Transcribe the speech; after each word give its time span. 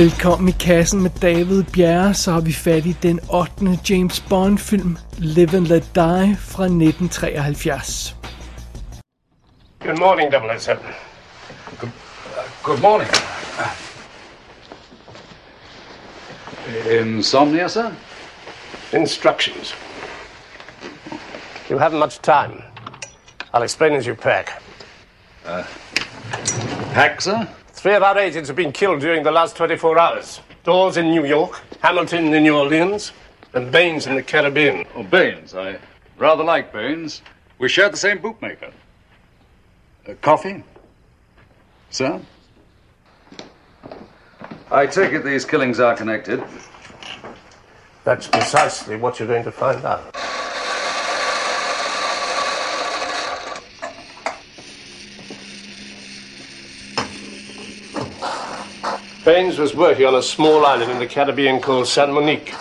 Velkommen 0.00 0.48
i 0.48 0.52
kassen 0.52 1.02
med 1.02 1.10
David 1.10 1.64
Bjerre, 1.64 2.14
så 2.14 2.32
har 2.32 2.40
vi 2.40 2.52
fat 2.52 2.86
i 2.86 2.96
den 3.02 3.20
8. 3.28 3.50
James 3.88 4.20
Bond 4.28 4.58
film 4.58 4.98
Live 5.18 5.56
and 5.56 5.66
Let 5.66 5.94
Die 5.94 6.36
fra 6.36 6.64
1973. 6.64 8.16
Good 9.80 9.98
morning, 9.98 10.32
007. 10.58 10.76
Good, 11.80 11.90
uh, 12.26 12.62
good 12.62 12.80
morning. 12.80 13.10
Insomnia, 16.90 17.68
sir? 17.68 17.90
Instructions. 18.92 19.74
You 21.70 21.78
haven't 21.78 21.98
much 21.98 22.18
time. 22.22 22.62
I'll 23.54 23.64
explain 23.64 23.92
as 23.92 24.06
you 24.06 24.14
pack. 24.14 24.62
Pack, 26.94 27.20
sir? 27.20 27.59
Three 27.80 27.94
of 27.94 28.02
our 28.02 28.18
agents 28.18 28.50
have 28.50 28.56
been 28.56 28.72
killed 28.72 29.00
during 29.00 29.22
the 29.22 29.30
last 29.30 29.56
24 29.56 29.98
hours. 29.98 30.42
Dawes 30.64 30.98
in 30.98 31.08
New 31.08 31.24
York, 31.24 31.62
Hamilton 31.80 32.34
in 32.34 32.42
New 32.42 32.54
Orleans, 32.54 33.12
and 33.54 33.72
Baines 33.72 34.06
in 34.06 34.16
the 34.16 34.22
Caribbean. 34.22 34.84
Oh, 34.94 35.02
Baines. 35.02 35.54
I 35.54 35.78
rather 36.18 36.44
like 36.44 36.74
Baines. 36.74 37.22
We 37.58 37.70
share 37.70 37.88
the 37.88 37.96
same 37.96 38.18
bootmaker. 38.18 38.70
Uh, 40.06 40.12
coffee? 40.20 40.62
Sir? 41.88 42.20
I 44.70 44.84
take 44.84 45.14
it 45.14 45.24
these 45.24 45.46
killings 45.46 45.80
are 45.80 45.96
connected. 45.96 46.44
That's 48.04 48.26
precisely 48.26 48.96
what 48.96 49.18
you're 49.18 49.26
going 49.28 49.44
to 49.44 49.52
find 49.52 49.82
out. 49.86 50.09
Baines 59.30 59.58
was 59.60 59.76
working 59.76 60.06
on 60.06 60.16
a 60.16 60.22
small 60.22 60.66
island 60.66 60.90
in 60.90 60.98
the 60.98 61.06
Caribbean 61.06 61.60
called 61.60 61.86
San 61.86 62.10
Monique. 62.12 62.52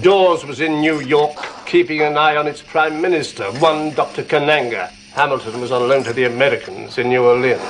Dawes 0.00 0.44
was 0.44 0.58
in 0.60 0.80
New 0.80 1.00
York, 1.00 1.38
keeping 1.66 2.00
an 2.02 2.18
eye 2.18 2.36
on 2.36 2.48
its 2.48 2.62
prime 2.62 3.00
minister, 3.00 3.44
one 3.60 3.94
Dr. 3.94 4.24
Kananga. 4.24 4.88
Hamilton 5.14 5.60
was 5.60 5.70
on 5.70 5.88
loan 5.88 6.02
to 6.02 6.12
the 6.12 6.24
Americans 6.24 6.98
in 6.98 7.08
New 7.10 7.22
Orleans. 7.24 7.62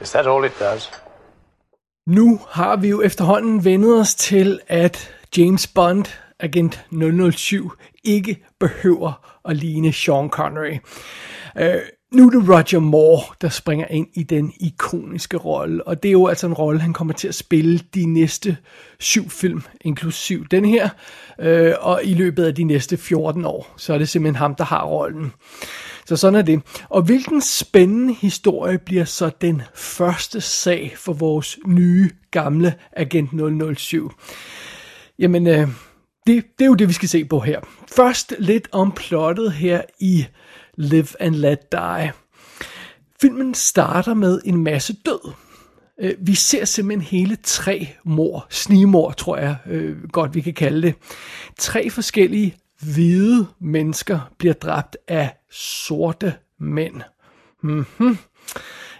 Is 0.00 0.12
that 0.12 0.26
all 0.28 0.44
it 0.44 0.58
does? 0.60 0.90
Nu 2.06 2.38
har 2.48 2.76
vi 2.76 2.88
jo 2.88 3.02
efterhånden 3.02 3.64
vendet 3.64 4.00
os 4.00 4.14
til, 4.14 4.60
at 4.68 5.10
James 5.36 5.66
Bond, 5.66 6.04
agent 6.40 6.80
007, 7.32 7.70
ikke 8.04 8.44
behøver 8.60 9.38
at 9.44 9.56
ligne 9.56 9.92
Sean 9.92 10.28
Connery. 10.28 10.78
Øh, 11.58 11.80
nu 12.14 12.26
er 12.26 12.30
det 12.30 12.48
Roger 12.48 12.78
Moore, 12.78 13.22
der 13.40 13.48
springer 13.48 13.86
ind 13.86 14.06
i 14.14 14.22
den 14.22 14.52
ikoniske 14.60 15.36
rolle, 15.36 15.86
og 15.86 16.02
det 16.02 16.08
er 16.08 16.12
jo 16.12 16.26
altså 16.26 16.46
en 16.46 16.54
rolle, 16.54 16.80
han 16.80 16.92
kommer 16.92 17.14
til 17.14 17.28
at 17.28 17.34
spille 17.34 17.80
de 17.94 18.06
næste 18.06 18.56
syv 19.00 19.30
film, 19.30 19.62
inklusiv 19.80 20.46
den 20.50 20.64
her, 20.64 20.88
øh, 21.40 21.72
og 21.80 22.00
i 22.04 22.14
løbet 22.14 22.44
af 22.44 22.54
de 22.54 22.64
næste 22.64 22.96
14 22.96 23.44
år, 23.44 23.74
så 23.76 23.94
er 23.94 23.98
det 23.98 24.08
simpelthen 24.08 24.36
ham, 24.36 24.54
der 24.54 24.64
har 24.64 24.84
rollen. 24.84 25.32
Så 26.06 26.16
sådan 26.16 26.38
er 26.38 26.42
det. 26.42 26.62
Og 26.88 27.02
hvilken 27.02 27.40
spændende 27.40 28.14
historie 28.14 28.78
bliver 28.78 29.04
så 29.04 29.30
den 29.40 29.62
første 29.74 30.40
sag 30.40 30.94
for 30.96 31.12
vores 31.12 31.58
nye, 31.66 32.10
gamle 32.30 32.74
Agent 32.96 33.30
007? 33.78 34.12
Jamen, 35.18 35.46
øh, 35.46 35.68
det, 36.26 36.44
det 36.58 36.64
er 36.64 36.68
jo 36.68 36.74
det, 36.74 36.88
vi 36.88 36.92
skal 36.92 37.08
se 37.08 37.24
på 37.24 37.40
her. 37.40 37.60
Først 37.96 38.34
lidt 38.38 38.68
om 38.72 38.92
plottet 38.92 39.52
her 39.52 39.82
i 40.00 40.26
Live 40.76 41.20
and 41.20 41.34
Let 41.34 41.72
Die. 41.72 42.12
Filmen 43.20 43.54
starter 43.54 44.14
med 44.14 44.40
en 44.44 44.64
masse 44.64 44.96
død. 45.06 45.32
Øh, 46.00 46.14
vi 46.20 46.34
ser 46.34 46.64
simpelthen 46.64 47.18
hele 47.20 47.36
tre 47.42 47.88
mor, 48.04 48.46
snigmor 48.50 49.10
tror 49.10 49.36
jeg 49.36 49.56
øh, 49.66 50.08
godt 50.08 50.34
vi 50.34 50.40
kan 50.40 50.54
kalde 50.54 50.82
det. 50.82 50.94
Tre 51.58 51.90
forskellige 51.90 52.56
hvide 52.80 53.46
mennesker 53.60 54.30
bliver 54.38 54.54
dræbt 54.54 54.96
af 55.08 55.36
sorte 55.50 56.34
mænd. 56.60 57.00
Mhm. 57.62 58.18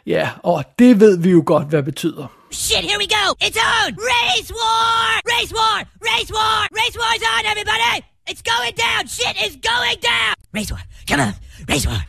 Ja, 0.06 0.30
og 0.42 0.64
det 0.78 1.00
ved 1.00 1.18
vi 1.18 1.30
jo 1.30 1.42
godt, 1.46 1.68
hvad 1.68 1.82
betyder. 1.82 2.43
Shit, 2.54 2.84
here 2.84 2.98
we 2.98 3.08
go! 3.08 3.34
It's 3.40 3.58
on! 3.58 3.96
Race 3.96 4.50
war! 4.52 5.20
Race 5.34 5.52
war! 5.52 5.78
Race 6.10 6.30
war! 6.30 6.60
Race 6.80 6.96
war's 6.96 7.22
on, 7.32 7.44
everybody! 7.52 8.06
It's 8.30 8.42
going 8.42 8.74
down! 8.76 9.08
Shit 9.08 9.36
is 9.46 9.56
going 9.72 9.98
down! 10.00 10.34
Race 10.54 10.70
war! 10.72 10.80
Come 11.08 11.20
on! 11.20 11.32
Race 11.68 11.88
war! 11.88 12.00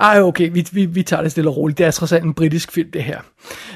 Ej, 0.00 0.20
okay, 0.20 0.50
vi, 0.52 0.66
vi, 0.72 0.86
vi 0.86 1.02
tager 1.02 1.22
det 1.22 1.30
stille 1.30 1.50
og 1.50 1.56
roligt. 1.56 1.78
Det 1.78 1.86
er 1.86 1.90
trods 1.90 2.12
alt 2.12 2.24
en 2.24 2.34
britisk 2.34 2.72
film, 2.72 2.90
det 2.90 3.04
her. 3.04 3.20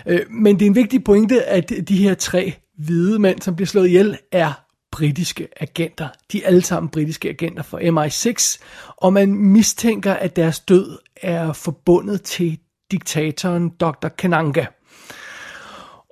Øh, 0.07 0.21
men 0.31 0.59
det 0.59 0.63
er 0.63 0.67
en 0.67 0.75
vigtig 0.75 1.05
pointe, 1.05 1.45
at 1.45 1.73
de 1.89 1.97
her 1.97 2.15
tre 2.15 2.55
hvide 2.79 3.19
mænd, 3.19 3.43
som 3.43 3.57
bliver 3.57 3.67
slået 3.67 3.87
ihjel, 3.87 4.19
er 4.33 4.53
britiske 4.93 5.49
agenter. 5.61 6.09
De 6.33 6.43
er 6.43 6.47
alle 6.47 6.63
sammen 6.63 6.91
britiske 6.91 7.29
agenter 7.29 7.63
for 7.63 7.79
MI6, 7.79 8.63
og 8.97 9.13
man 9.13 9.35
mistænker, 9.35 10.13
at 10.13 10.37
deres 10.37 10.61
død 10.61 10.99
er 11.17 11.53
forbundet 11.53 12.23
til 12.23 12.59
diktatoren 12.91 13.69
Dr. 13.69 14.09
Kananga. 14.09 14.67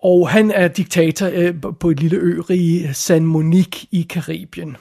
Og 0.03 0.29
han 0.29 0.51
er 0.51 0.69
diktator 0.69 1.31
øh, 1.33 1.55
på 1.81 1.91
et 1.91 2.01
lille 2.01 2.17
ørige 2.17 2.95
San 2.95 3.27
Monique 3.27 3.87
i 3.91 4.07
Karibien. 4.11 4.77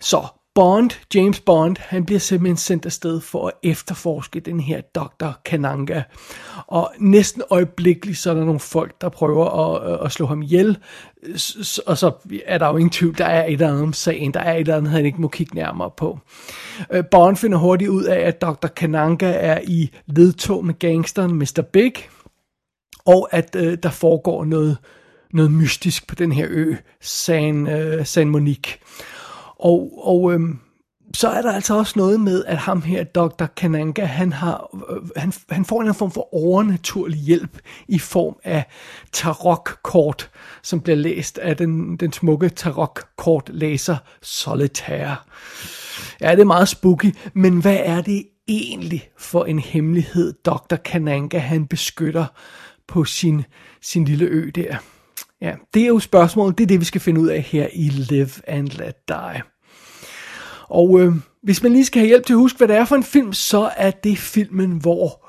Så 0.00 0.26
Bond, 0.54 0.90
James 1.14 1.40
Bond, 1.40 1.76
han 1.78 2.04
bliver 2.04 2.18
simpelthen 2.18 2.56
sendt 2.56 2.86
afsted 2.86 3.20
for 3.20 3.46
at 3.46 3.52
efterforske 3.62 4.40
den 4.40 4.60
her 4.60 4.80
Dr. 4.80 5.30
Kananga. 5.44 6.02
Og 6.66 6.92
næsten 6.98 7.42
øjeblikkeligt, 7.50 8.18
så 8.18 8.30
er 8.30 8.34
der 8.34 8.44
nogle 8.44 8.60
folk, 8.60 9.00
der 9.00 9.08
prøver 9.08 9.46
at, 9.46 9.92
øh, 9.92 9.98
at 10.04 10.12
slå 10.12 10.26
ham 10.26 10.42
ihjel. 10.42 10.78
Og 11.86 11.98
så 11.98 12.12
er 12.46 12.58
der 12.58 12.68
jo 12.68 12.76
ingen 12.76 12.90
tvivl, 12.90 13.18
der 13.18 13.24
er 13.24 13.46
et 13.46 13.52
eller 13.52 13.68
andet 13.68 13.82
om 13.82 13.92
sagen, 13.92 14.34
der 14.34 14.40
er 14.40 14.54
et 14.54 14.60
eller 14.60 14.76
andet, 14.76 14.92
han 14.92 15.06
ikke 15.06 15.20
må 15.20 15.28
kigge 15.28 15.54
nærmere 15.54 15.90
på. 15.96 16.18
Øh, 16.92 17.04
Bond 17.10 17.36
finder 17.36 17.58
hurtigt 17.58 17.90
ud 17.90 18.04
af, 18.04 18.20
at 18.20 18.42
Dr. 18.42 18.66
Kananga 18.66 19.32
er 19.36 19.60
i 19.64 19.90
ledtog 20.06 20.64
med 20.64 20.78
gangsteren 20.78 21.34
Mr. 21.34 21.62
Big, 21.72 21.92
og 23.06 23.28
at 23.30 23.56
øh, 23.56 23.78
der 23.82 23.90
foregår 23.90 24.44
noget, 24.44 24.78
noget 25.32 25.50
mystisk 25.50 26.06
på 26.06 26.14
den 26.14 26.32
her 26.32 26.46
ø, 26.50 26.74
San, 27.00 27.68
øh, 27.68 28.06
San 28.06 28.28
Monique. 28.28 28.78
Og, 29.58 29.92
og 30.04 30.32
øh, 30.32 30.40
så 31.14 31.28
er 31.28 31.42
der 31.42 31.52
altså 31.52 31.78
også 31.78 31.92
noget 31.96 32.20
med, 32.20 32.44
at 32.44 32.58
ham 32.58 32.82
her, 32.82 33.04
Dr. 33.04 33.46
Kananga, 33.56 34.04
han, 34.04 34.32
har, 34.32 34.68
øh, 34.90 35.08
han, 35.16 35.32
han 35.50 35.64
får 35.64 35.82
en 35.82 35.94
form 35.94 36.10
for 36.10 36.34
overnaturlig 36.34 37.18
hjælp 37.18 37.58
i 37.88 37.98
form 37.98 38.36
af 38.44 38.64
tarokkort, 39.12 40.30
som 40.62 40.80
bliver 40.80 40.96
læst 40.96 41.38
af 41.38 41.56
den, 41.56 41.96
den 41.96 42.12
smukke 42.12 42.48
tarokkortlæser 42.48 43.96
Solitaire. 44.22 45.16
Ja, 46.20 46.30
det 46.30 46.40
er 46.40 46.44
meget 46.44 46.68
spooky, 46.68 47.14
men 47.34 47.60
hvad 47.60 47.78
er 47.84 48.00
det 48.00 48.26
egentlig 48.48 49.08
for 49.18 49.44
en 49.44 49.58
hemmelighed, 49.58 50.32
Dr. 50.32 50.76
Kananga, 50.76 51.38
han 51.38 51.66
beskytter 51.66 52.26
på 52.88 53.04
sin, 53.04 53.44
sin 53.82 54.04
lille 54.04 54.24
ø 54.24 54.50
der? 54.54 54.76
Ja, 55.40 55.54
det 55.74 55.82
er 55.82 55.86
jo 55.86 55.98
spørgsmålet, 55.98 56.58
det 56.58 56.64
er 56.64 56.68
det, 56.68 56.80
vi 56.80 56.84
skal 56.84 57.00
finde 57.00 57.20
ud 57.20 57.28
af 57.28 57.42
her 57.42 57.68
i 57.72 57.88
Live 57.88 58.48
and 58.48 58.68
Let 58.68 59.08
Die. 59.08 59.42
Og 60.68 61.00
øh, 61.00 61.12
hvis 61.42 61.62
man 61.62 61.72
lige 61.72 61.84
skal 61.84 62.00
have 62.00 62.08
hjælp 62.08 62.26
til 62.26 62.32
at 62.32 62.38
huske, 62.38 62.56
hvad 62.56 62.68
det 62.68 62.76
er 62.76 62.84
for 62.84 62.96
en 62.96 63.02
film, 63.02 63.32
så 63.32 63.70
er 63.76 63.90
det 63.90 64.18
filmen, 64.18 64.70
hvor 64.70 65.23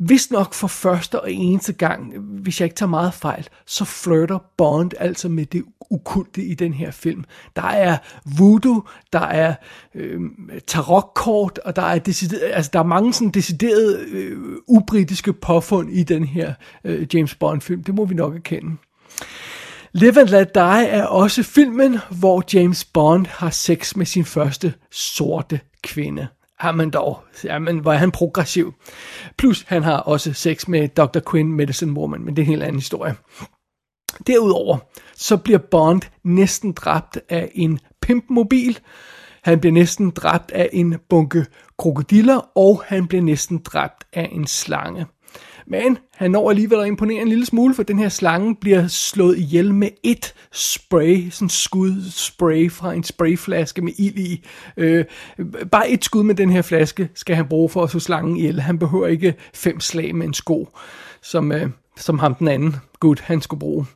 hvis 0.00 0.30
nok 0.30 0.54
for 0.54 0.66
første 0.66 1.20
og 1.20 1.32
eneste 1.32 1.72
gang, 1.72 2.18
hvis 2.18 2.60
jeg 2.60 2.66
ikke 2.66 2.76
tager 2.76 2.90
meget 2.90 3.14
fejl, 3.14 3.48
så 3.66 3.84
flirter 3.84 4.38
Bond 4.56 4.90
altså 4.98 5.28
med 5.28 5.46
det 5.46 5.62
ukulte 5.90 6.44
i 6.44 6.54
den 6.54 6.74
her 6.74 6.90
film. 6.90 7.24
Der 7.56 7.62
er 7.62 7.98
voodoo, 8.38 8.82
der 9.12 9.20
er 9.20 9.54
øh, 9.94 10.20
tarotkort, 10.66 11.58
og 11.58 11.76
der 11.76 11.82
er, 11.82 11.98
decideret, 11.98 12.50
altså, 12.52 12.70
der 12.72 12.78
er 12.78 12.84
mange 12.84 13.12
sådan 13.12 13.30
deciderede 13.30 14.04
øh, 14.10 14.38
ubritiske 14.68 15.32
påfund 15.32 15.90
i 15.90 16.02
den 16.02 16.24
her 16.24 16.54
øh, 16.84 17.06
James 17.14 17.34
Bond-film. 17.34 17.84
Det 17.84 17.94
må 17.94 18.04
vi 18.04 18.14
nok 18.14 18.34
erkende. 18.34 18.76
Live 19.92 20.20
and 20.20 20.28
Let 20.28 20.54
Die 20.54 20.86
er 20.86 21.04
også 21.04 21.42
filmen, 21.42 21.98
hvor 22.10 22.44
James 22.54 22.84
Bond 22.84 23.26
har 23.26 23.50
sex 23.50 23.96
med 23.96 24.06
sin 24.06 24.24
første 24.24 24.74
sorte 24.90 25.60
kvinde. 25.82 26.28
Jamen 26.64 26.90
dog, 26.90 27.18
jamen, 27.44 27.78
hvor 27.78 27.92
er 27.92 27.96
han 27.96 28.10
progressiv. 28.10 28.74
Plus 29.38 29.64
han 29.68 29.82
har 29.82 29.96
også 29.96 30.32
sex 30.32 30.68
med 30.68 30.88
Dr. 30.88 31.20
Quinn, 31.30 31.52
Medicine 31.52 31.92
Woman, 31.92 32.24
men 32.24 32.36
det 32.36 32.42
er 32.42 32.46
en 32.46 32.50
helt 32.50 32.62
anden 32.62 32.78
historie. 32.78 33.14
Derudover, 34.26 34.78
så 35.14 35.36
bliver 35.36 35.58
Bond 35.58 36.02
næsten 36.24 36.72
dræbt 36.72 37.18
af 37.28 37.50
en 37.54 37.78
pimpmobil, 38.02 38.78
han 39.42 39.60
bliver 39.60 39.72
næsten 39.72 40.10
dræbt 40.10 40.50
af 40.50 40.70
en 40.72 40.96
bunke 41.08 41.46
krokodiller, 41.78 42.58
og 42.58 42.82
han 42.86 43.06
bliver 43.06 43.22
næsten 43.22 43.58
dræbt 43.58 44.06
af 44.12 44.28
en 44.32 44.46
slange. 44.46 45.06
Men 45.70 45.98
han 46.14 46.30
når 46.30 46.50
alligevel 46.50 46.80
at 46.80 46.86
imponere 46.86 47.22
en 47.22 47.28
lille 47.28 47.46
smule, 47.46 47.74
for 47.74 47.82
den 47.82 47.98
her 47.98 48.08
slange 48.08 48.56
bliver 48.56 48.86
slået 48.88 49.38
ihjel 49.38 49.74
med 49.74 49.88
et 50.02 50.34
spray, 50.52 51.30
sådan 51.30 51.48
skud 51.48 52.10
spray 52.10 52.70
fra 52.70 52.92
en 52.92 53.04
sprayflaske 53.04 53.82
med 53.82 53.92
ild 53.98 54.18
i. 54.18 54.44
Øh, 54.76 55.04
bare 55.72 55.90
et 55.90 56.04
skud 56.04 56.22
med 56.22 56.34
den 56.34 56.50
her 56.50 56.62
flaske 56.62 57.08
skal 57.14 57.36
han 57.36 57.48
bruge 57.48 57.68
for 57.68 57.82
at 57.82 57.90
slå 57.90 58.00
slangen 58.00 58.36
ihjel. 58.36 58.60
Han 58.60 58.78
behøver 58.78 59.06
ikke 59.06 59.34
fem 59.54 59.80
slag 59.80 60.14
med 60.14 60.26
en 60.26 60.34
sko, 60.34 60.68
som, 61.22 61.52
øh, 61.52 61.70
som 61.96 62.18
ham 62.18 62.34
den 62.34 62.48
anden 62.48 62.76
gud 63.00 63.16
han 63.22 63.40
skulle 63.40 63.60
bruge. 63.60 63.86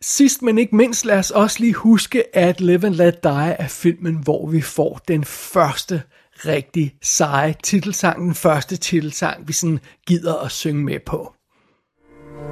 Sidst 0.00 0.42
men 0.42 0.58
ikke 0.58 0.76
mindst, 0.76 1.04
lad 1.04 1.18
os 1.18 1.30
også 1.30 1.56
lige 1.60 1.74
huske, 1.74 2.36
at 2.36 2.60
Live 2.60 2.86
and 2.86 2.94
Let 2.94 3.22
Die 3.22 3.56
er 3.58 3.68
filmen, 3.68 4.14
hvor 4.14 4.46
vi 4.46 4.60
får 4.60 5.00
den 5.08 5.24
første 5.24 6.02
rigtig 6.46 6.94
seje 7.02 7.54
titelsang, 7.62 8.20
den 8.20 8.34
første 8.34 8.76
titelsang, 8.76 9.48
vi 9.48 9.52
sådan 9.52 9.80
gider 10.06 10.38
at 10.38 10.50
synge 10.50 10.84
med 10.84 10.98
på. 11.06 11.34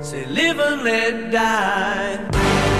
Say 0.03 0.27
live 0.29 0.63
and 0.63 0.81
let 0.83 1.33
die. 1.33 2.80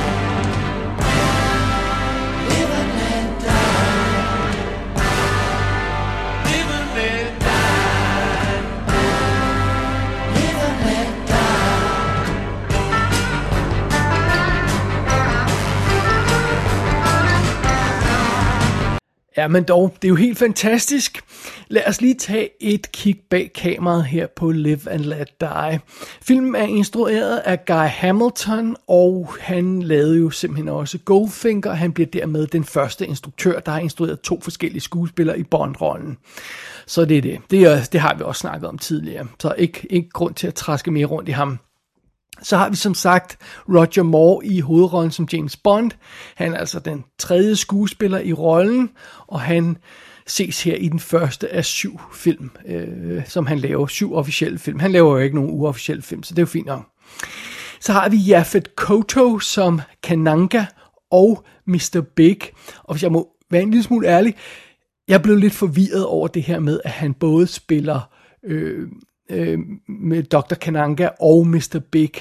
Ja, 19.41 19.49
men 19.49 19.65
dog, 19.65 19.95
det 20.03 20.09
er 20.09 20.09
jo 20.09 20.15
helt 20.15 20.39
fantastisk. 20.39 21.21
Lad 21.69 21.83
os 21.87 22.01
lige 22.01 22.15
tage 22.15 22.49
et 22.61 22.93
kig 22.93 23.21
bag 23.31 23.51
kameraet 23.55 24.05
her 24.05 24.27
på 24.37 24.51
Live 24.51 24.91
and 24.91 25.01
Let 25.01 25.41
Die. 25.41 25.81
Filmen 26.23 26.55
er 26.55 26.67
instrueret 26.67 27.39
af 27.39 27.65
Guy 27.65 27.89
Hamilton, 27.89 28.77
og 28.89 29.35
han 29.41 29.83
lavede 29.83 30.19
jo 30.19 30.31
simpelthen 30.31 30.69
også 30.69 30.99
Goldfinger. 30.99 31.73
Han 31.73 31.93
bliver 31.93 32.07
dermed 32.07 32.47
den 32.47 32.65
første 32.65 33.07
instruktør, 33.07 33.61
der 33.61 33.73
har 33.73 33.81
instrueret 33.81 34.21
to 34.21 34.41
forskellige 34.41 34.81
skuespillere 34.81 35.39
i 35.39 35.43
Bond-rollen. 35.43 36.19
Så 36.87 37.05
det 37.05 37.19
er 37.19 37.23
det. 37.23 37.39
Det, 37.51 37.63
er, 37.63 37.85
det 37.93 38.01
har 38.01 38.15
vi 38.15 38.23
også 38.23 38.41
snakket 38.41 38.69
om 38.69 38.79
tidligere. 38.79 39.27
Så 39.39 39.55
ikke, 39.59 39.87
ikke 39.91 40.11
grund 40.11 40.35
til 40.35 40.47
at 40.47 40.55
træske 40.55 40.91
mere 40.91 41.07
rundt 41.07 41.29
i 41.29 41.33
ham. 41.33 41.59
Så 42.43 42.57
har 42.57 42.71
vi 42.71 42.77
som 42.77 42.95
sagt 42.95 43.39
Roger 43.69 44.03
Moore 44.03 44.47
i 44.47 44.61
hovedrollen 44.61 45.11
som 45.11 45.29
James 45.33 45.57
Bond. 45.57 45.91
Han 46.37 46.53
er 46.53 46.59
altså 46.59 46.81
den 46.81 47.05
tredje 47.19 47.57
skuespiller 47.57 48.19
i 48.19 48.33
rollen, 48.33 48.91
og 49.27 49.41
han 49.41 49.77
ses 50.27 50.63
her 50.63 50.75
i 50.75 50.89
den 50.89 51.01
første 51.01 51.49
af 51.49 51.65
syv 51.65 52.01
film, 52.15 52.51
øh, 52.67 53.27
som 53.27 53.47
han 53.47 53.59
laver. 53.59 53.87
Syv 53.87 54.15
officielle 54.15 54.59
film. 54.59 54.81
Han 54.81 54.93
laver 54.93 55.11
jo 55.11 55.19
ikke 55.19 55.37
nogen 55.37 55.51
uofficielle 55.51 56.03
film, 56.03 56.23
så 56.23 56.35
det 56.35 56.39
er 56.39 56.43
jo 56.43 56.47
fint 56.47 56.67
nok. 56.67 56.87
Så 57.81 57.93
har 57.93 58.09
vi 58.09 58.17
Jafet 58.17 58.77
Koto 58.77 59.39
som 59.39 59.81
Kananga 60.03 60.65
og 61.11 61.45
Mr. 61.67 62.03
Big. 62.17 62.39
Og 62.85 62.95
hvis 62.95 63.03
jeg 63.03 63.13
må 63.13 63.29
være 63.51 63.63
en 63.63 63.71
lille 63.71 63.83
smule 63.83 64.09
ærlig, 64.09 64.35
jeg 65.09 65.23
blev 65.23 65.37
lidt 65.37 65.53
forvirret 65.53 66.07
over 66.07 66.29
det 66.29 66.43
her 66.43 66.61
med, 66.61 66.81
at 66.85 66.91
han 66.91 67.15
både 67.15 67.47
spiller 67.47 68.01
øh, 68.45 68.89
øh, 69.31 69.59
med 69.89 70.23
Dr. 70.23 70.55
Kananga 70.55 71.09
og 71.21 71.47
Mr. 71.47 71.81
Big, 71.91 72.13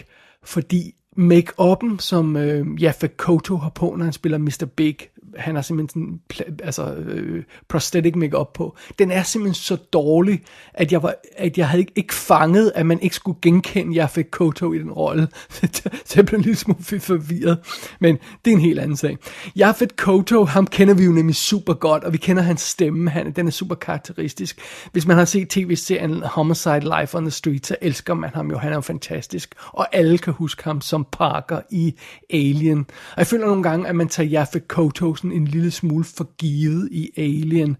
fordi 0.44 0.96
make-up'en, 1.18 2.00
som 2.00 2.38
øh, 2.38 2.82
Jaffa 2.82 3.08
Koto 3.08 3.56
har 3.56 3.70
på, 3.70 3.96
når 3.98 4.04
han 4.04 4.14
spiller 4.14 4.38
Mr. 4.38 4.66
Big, 4.76 4.96
han 5.38 5.56
har 5.56 5.62
simpelthen 5.62 6.19
sådan, 6.30 6.60
altså, 6.63 6.94
øh, 6.94 7.44
prosthetic 7.68 8.16
makeup 8.16 8.54
på. 8.54 8.77
Den 9.00 9.12
er 9.12 9.24
simpelthen 9.24 9.54
så 9.54 9.75
dårlig, 9.75 10.42
at 10.74 10.92
jeg, 10.92 11.04
var, 11.04 11.16
at 11.38 11.57
jeg 11.57 11.68
havde 11.68 11.80
ikke, 11.80 11.92
ikke 11.95 12.13
fanget, 12.13 12.71
at 12.75 12.86
man 12.86 13.00
ikke 13.01 13.16
skulle 13.16 13.38
genkende, 13.42 13.92
at 13.92 13.95
jeg 13.95 14.10
fik 14.10 14.25
Koto 14.31 14.74
i 14.74 14.80
den 14.80 14.92
rolle. 14.92 15.27
så 16.06 16.13
jeg 16.16 16.25
blev 16.25 16.38
en 16.38 16.44
lille 16.44 16.57
smule 16.57 17.00
forvirret. 17.00 17.60
Men 18.00 18.18
det 18.45 18.51
er 18.51 18.56
en 18.56 18.62
helt 18.62 18.80
anden 18.80 18.98
sag. 18.98 19.18
Jafet 19.56 19.95
Koto, 19.95 20.45
ham 20.45 20.68
kender 20.68 20.94
vi 20.94 21.04
jo 21.04 21.12
nemlig 21.12 21.36
super 21.36 21.74
godt, 21.74 22.04
og 22.04 22.13
vi 22.13 22.18
kender 22.18 22.44
hans 22.44 22.62
stemme. 22.62 23.10
Han, 23.10 23.31
den 23.31 23.48
er 23.48 23.51
super 23.51 23.75
karakteristisk. 23.75 24.60
Hvis 24.92 25.07
man 25.07 25.18
har 25.18 25.25
set 25.25 25.50
tv-serien 25.50 26.24
Homicide 26.24 27.00
Life 27.00 27.18
on 27.18 27.24
the 27.24 27.31
Street, 27.31 27.68
så 27.68 27.75
elsker 27.81 28.13
man 28.13 28.30
ham 28.33 28.51
jo. 28.51 28.57
Han 28.57 28.71
er 28.71 28.75
jo 28.75 28.81
fantastisk. 28.81 29.56
Og 29.68 29.95
alle 29.95 30.18
kan 30.18 30.33
huske 30.33 30.63
ham 30.63 30.81
som 30.81 31.07
Parker 31.12 31.62
i 31.71 31.95
Alien. 32.30 32.80
Og 32.89 33.18
jeg 33.18 33.27
føler 33.27 33.48
nogle 33.48 33.63
gange, 33.63 33.88
at 33.88 33.95
man 33.95 34.07
tager 34.07 34.30
Jaffe 34.30 34.60
Koto 34.60 35.09
sådan 35.16 35.32
en 35.32 35.46
lille 35.46 35.72
smule 35.72 36.04
forgivet 36.04 36.90
i 36.92 37.10
Alien, 37.18 37.78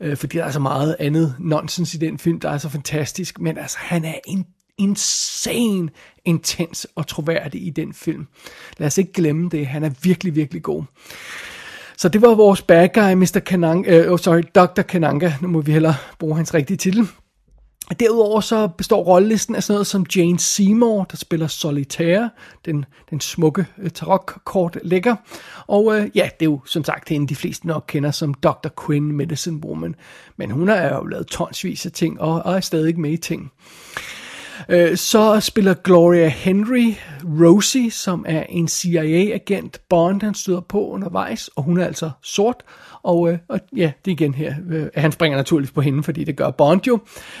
øh, 0.00 0.16
fordi 0.16 0.38
der 0.38 0.44
er 0.44 0.50
så 0.50 0.60
meget 0.60 0.96
andet 0.98 1.34
nonsens 1.38 1.94
i 1.94 1.96
den 1.98 2.18
film, 2.18 2.40
der 2.40 2.50
er 2.50 2.58
så 2.58 2.68
fantastisk, 2.68 3.40
men 3.40 3.58
altså 3.58 3.78
han 3.80 4.04
er 4.04 4.18
en 4.26 4.46
insane, 4.78 5.88
intens 6.24 6.86
og 6.94 7.06
troværdig 7.06 7.66
i 7.66 7.70
den 7.70 7.92
film. 7.92 8.26
Lad 8.78 8.86
os 8.86 8.98
ikke 8.98 9.12
glemme 9.12 9.48
det, 9.48 9.66
han 9.66 9.84
er 9.84 9.90
virkelig, 10.02 10.36
virkelig 10.36 10.62
god. 10.62 10.84
Så 11.96 12.08
det 12.08 12.22
var 12.22 12.34
vores 12.34 12.62
bad 12.62 12.88
guy, 12.94 13.12
Mr. 13.12 13.40
Kananga, 13.46 13.98
øh, 13.98 14.12
oh, 14.12 14.18
sorry, 14.18 14.42
Dr. 14.54 14.82
Kananga, 14.82 15.32
nu 15.40 15.48
må 15.48 15.60
vi 15.60 15.72
heller 15.72 15.94
bruge 16.18 16.36
hans 16.36 16.54
rigtige 16.54 16.76
titel. 16.76 17.08
Derudover 18.00 18.40
så 18.40 18.68
består 18.68 19.02
rollelisten 19.02 19.54
af 19.54 19.62
sådan 19.62 19.74
noget 19.74 19.86
som 19.86 20.06
Jane 20.16 20.38
Seymour, 20.38 21.04
der 21.04 21.16
spiller 21.16 21.46
Solitaire, 21.46 22.30
den, 22.64 22.84
den 23.10 23.20
smukke 23.20 23.66
øh, 23.78 23.90
tarotkort 23.90 24.78
lægger. 24.82 25.16
Og 25.66 25.96
øh, 25.96 26.10
ja, 26.14 26.28
det 26.40 26.46
er 26.46 26.50
jo 26.50 26.60
som 26.66 26.84
sagt 26.84 27.08
hende, 27.08 27.28
de 27.28 27.36
fleste 27.36 27.66
nok 27.66 27.84
kender 27.86 28.10
som 28.10 28.34
Dr. 28.34 28.68
Quinn, 28.86 29.12
Medicine 29.12 29.64
Woman. 29.64 29.94
Men 30.36 30.50
hun 30.50 30.68
har 30.68 30.96
jo 30.96 31.04
lavet 31.04 31.26
tonsvis 31.26 31.86
af 31.86 31.92
ting, 31.92 32.20
og, 32.20 32.42
og 32.42 32.54
er 32.54 32.60
stadig 32.60 33.00
med 33.00 33.10
i 33.10 33.16
ting. 33.16 33.52
Uh, 34.68 34.96
så 34.96 35.40
spiller 35.40 35.74
Gloria 35.74 36.28
Henry 36.28 36.94
Rosie, 37.24 37.90
som 37.90 38.24
er 38.28 38.42
en 38.48 38.68
CIA-agent, 38.68 39.80
Bond 39.88 40.22
han 40.22 40.34
støder 40.34 40.60
på 40.60 40.88
undervejs, 40.88 41.48
og 41.48 41.62
hun 41.62 41.78
er 41.78 41.86
altså 41.86 42.10
sort, 42.22 42.56
og, 43.02 43.32
øh, 43.32 43.38
og 43.48 43.60
ja, 43.76 43.92
det 44.04 44.10
er 44.10 44.14
igen 44.14 44.34
her. 44.34 44.54
Øh, 44.70 44.86
han 44.94 45.12
springer 45.12 45.38
naturligvis 45.38 45.72
på 45.72 45.80
hende, 45.80 46.02
fordi 46.02 46.24
det 46.24 46.36
gør 46.36 46.50
Bond 46.50 46.80
jo. 46.86 46.98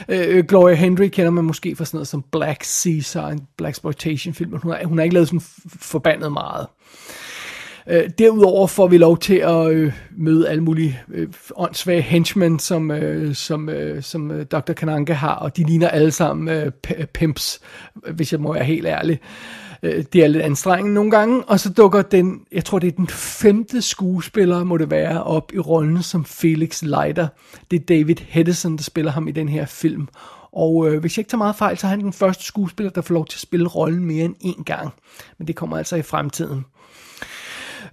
Øh, 0.08 0.44
Gloria 0.44 0.74
Henry 0.74 1.08
kender 1.08 1.30
man 1.30 1.44
måske 1.44 1.76
fra 1.76 1.84
sådan 1.84 1.96
noget 1.96 2.08
som 2.08 2.24
Black 2.32 2.64
Caesar, 2.64 3.28
en 3.28 3.46
Black 3.56 3.72
Exploitation 3.72 4.34
film, 4.34 4.56
hun 4.56 4.72
har, 4.72 4.84
hun 4.84 4.98
har 4.98 5.02
ikke 5.02 5.14
lavet 5.14 5.28
sådan 5.28 5.42
forbandet 5.66 6.32
meget. 6.32 6.66
Øh, 6.66 7.21
Øh, 7.86 8.10
derudover 8.18 8.66
får 8.66 8.86
vi 8.86 8.98
lov 8.98 9.18
til 9.18 9.34
at 9.34 9.72
øh, 9.72 9.92
møde 10.16 10.48
alle 10.48 10.62
mulige 10.62 11.00
øh, 11.14 11.28
åndssvage 11.56 12.02
henchmen, 12.02 12.58
som, 12.58 12.90
øh, 12.90 13.34
som, 13.34 13.68
øh, 13.68 14.02
som 14.02 14.30
øh, 14.30 14.46
Dr. 14.46 14.72
Kananke 14.72 15.14
har, 15.14 15.34
og 15.34 15.56
de 15.56 15.64
ligner 15.64 15.88
alle 15.88 16.10
sammen 16.10 16.48
øh, 16.48 16.72
pimps, 17.14 17.60
hvis 17.94 18.32
jeg 18.32 18.40
må 18.40 18.52
være 18.52 18.64
helt 18.64 18.86
ærlig. 18.86 19.20
Øh, 19.82 20.04
det 20.12 20.24
er 20.24 20.28
lidt 20.28 20.42
anstrengende 20.42 20.94
nogle 20.94 21.10
gange, 21.10 21.44
og 21.44 21.60
så 21.60 21.72
dukker 21.72 22.02
den, 22.02 22.40
jeg 22.52 22.64
tror 22.64 22.78
det 22.78 22.88
er 22.88 22.96
den 22.96 23.08
femte 23.08 23.82
skuespiller, 23.82 24.64
må 24.64 24.76
det 24.76 24.90
være, 24.90 25.22
op 25.22 25.52
i 25.54 25.58
rollen 25.58 26.02
som 26.02 26.24
Felix 26.24 26.82
Leiter. 26.82 27.28
Det 27.70 27.80
er 27.80 27.84
David 27.84 28.16
Hedison, 28.28 28.76
der 28.76 28.82
spiller 28.82 29.12
ham 29.12 29.28
i 29.28 29.32
den 29.32 29.48
her 29.48 29.66
film. 29.66 30.08
Og 30.52 30.88
øh, 30.88 31.00
hvis 31.00 31.16
jeg 31.16 31.20
ikke 31.20 31.30
tager 31.30 31.38
meget 31.38 31.56
fejl, 31.56 31.78
så 31.78 31.86
er 31.86 31.90
han 31.90 32.00
den 32.00 32.12
første 32.12 32.44
skuespiller, 32.44 32.90
der 32.90 33.00
får 33.00 33.14
lov 33.14 33.26
til 33.26 33.36
at 33.36 33.40
spille 33.40 33.68
rollen 33.68 34.04
mere 34.04 34.24
end 34.24 34.36
én 34.44 34.62
gang. 34.62 34.90
Men 35.38 35.46
det 35.46 35.56
kommer 35.56 35.78
altså 35.78 35.96
i 35.96 36.02
fremtiden. 36.02 36.64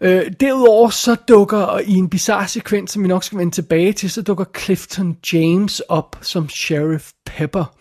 Øh, 0.01 0.32
derudover 0.39 0.89
så 0.89 1.15
dukker 1.15 1.79
i 1.79 1.94
en 1.94 2.10
bizarre 2.10 2.48
sekvens, 2.48 2.91
som 2.91 3.03
vi 3.03 3.08
nok 3.08 3.24
skal 3.24 3.38
vende 3.38 3.51
tilbage 3.51 3.94
til, 3.94 4.10
så 4.10 4.22
dukker 4.22 4.46
Clifton 4.60 5.18
James 5.34 5.79
op 5.79 6.15
som 6.22 6.50
Sheriff 6.50 7.12
Pepper. 7.25 7.75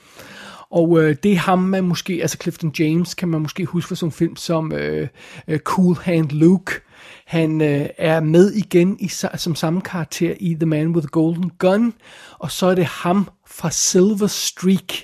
Og 0.70 1.02
øh, 1.02 1.16
det 1.22 1.32
er 1.32 1.36
ham, 1.36 1.58
man 1.58 1.84
måske, 1.84 2.18
altså 2.22 2.38
Clifton 2.42 2.74
James, 2.78 3.14
kan 3.14 3.28
man 3.28 3.40
måske 3.40 3.64
huske 3.64 3.88
fra 3.88 3.94
sådan 3.94 4.08
en 4.08 4.12
film 4.12 4.36
som 4.36 4.72
øh, 4.72 5.08
øh 5.48 5.58
Cool 5.58 5.96
Hand 6.02 6.30
Luke. 6.30 6.72
Han 7.26 7.60
øh, 7.60 7.86
er 7.98 8.20
med 8.20 8.52
igen 8.52 8.96
i, 9.00 9.08
som 9.36 9.54
samme 9.54 9.80
karakter 9.80 10.34
i 10.40 10.54
The 10.54 10.66
Man 10.66 10.88
with 10.88 11.06
the 11.06 11.10
Golden 11.10 11.50
Gun. 11.58 11.94
Og 12.38 12.50
så 12.50 12.66
er 12.66 12.74
det 12.74 12.84
ham 12.84 13.28
fra 13.46 13.70
Silver 13.70 14.26
Streak, 14.26 14.94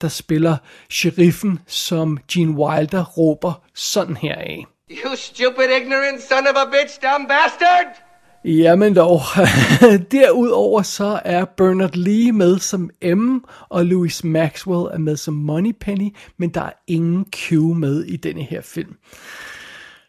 der 0.00 0.08
spiller 0.08 0.56
sheriffen, 0.90 1.58
som 1.66 2.18
Gene 2.32 2.56
Wilder 2.56 3.04
råber 3.04 3.62
sådan 3.74 4.16
her 4.16 4.34
af. 4.34 4.66
You 4.94 5.16
stupid 5.16 5.70
ignorant 5.70 6.22
son 6.22 6.46
of 6.46 6.56
a 6.56 6.66
bitch, 6.66 7.00
dumb 7.00 7.26
bastard! 7.26 7.96
Jamen 8.44 8.94
dog. 8.94 9.20
Derudover 10.12 10.82
så 10.82 11.20
er 11.24 11.44
Bernard 11.44 11.94
Lee 11.94 12.32
med 12.32 12.58
som 12.58 12.90
M, 13.02 13.44
og 13.68 13.84
Louis 13.84 14.24
Maxwell 14.24 14.86
er 14.92 14.98
med 14.98 15.16
som 15.16 15.34
Moneypenny, 15.34 16.16
men 16.36 16.50
der 16.50 16.60
er 16.60 16.72
ingen 16.86 17.24
Q 17.24 17.52
med 17.52 18.04
i 18.04 18.16
denne 18.16 18.42
her 18.42 18.60
film. 18.60 18.96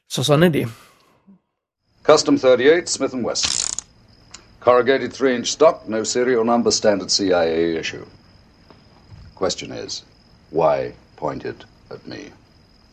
Så 0.10 0.24
sådan 0.24 0.44
er 0.44 0.50
det. 0.50 0.68
Custom 2.04 2.34
38, 2.34 2.88
Smith 2.88 3.16
West. 3.16 3.46
Corrugated 4.60 5.10
3-inch 5.10 5.52
stock, 5.52 5.88
no 5.88 6.04
serial 6.04 6.46
number, 6.46 6.72
standard 6.72 7.10
CIA 7.10 7.80
issue. 7.80 8.06
Question 9.38 9.72
is, 9.86 10.06
why 10.52 10.92
pointed 11.18 11.56
at 11.92 12.08
me? 12.08 12.18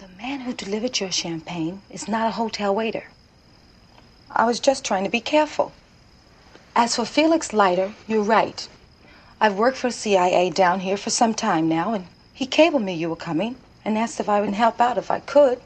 The 0.02 0.20
man 0.20 0.40
who 0.40 0.52
delivered 0.52 0.98
your 0.98 1.12
champagne 1.12 1.80
is 1.88 2.08
not 2.08 2.26
a 2.26 2.32
hotel 2.32 2.74
waiter. 2.74 3.04
I 4.32 4.44
was 4.46 4.58
just 4.58 4.84
trying 4.84 5.04
to 5.04 5.10
be 5.10 5.20
careful. 5.20 5.70
As 6.74 6.96
for 6.96 7.04
Felix 7.04 7.52
Leiter, 7.52 7.94
you're 8.08 8.24
right. 8.24 8.66
I've 9.40 9.54
worked 9.54 9.76
for 9.76 9.92
CIA 9.92 10.50
down 10.50 10.80
here 10.80 10.96
for 10.96 11.10
some 11.10 11.34
time 11.34 11.68
now, 11.68 11.94
and 11.94 12.06
He 12.34 12.46
cabled 12.46 12.82
me 12.82 12.94
you 12.94 13.10
were 13.10 13.14
coming 13.30 13.54
and 13.84 13.96
asked 13.96 14.18
if 14.18 14.28
I 14.28 14.40
would 14.40 14.54
help 14.54 14.80
out 14.80 14.98
if 14.98 15.08
I 15.08 15.20
could. 15.20 15.60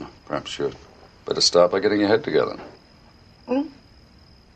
Oh, 0.00 0.08
perhaps 0.24 0.58
you'd 0.58 0.74
better 1.26 1.42
start 1.42 1.70
by 1.70 1.80
getting 1.80 2.00
your 2.00 2.08
head 2.08 2.24
together. 2.24 2.58
Hmm? 3.46 3.66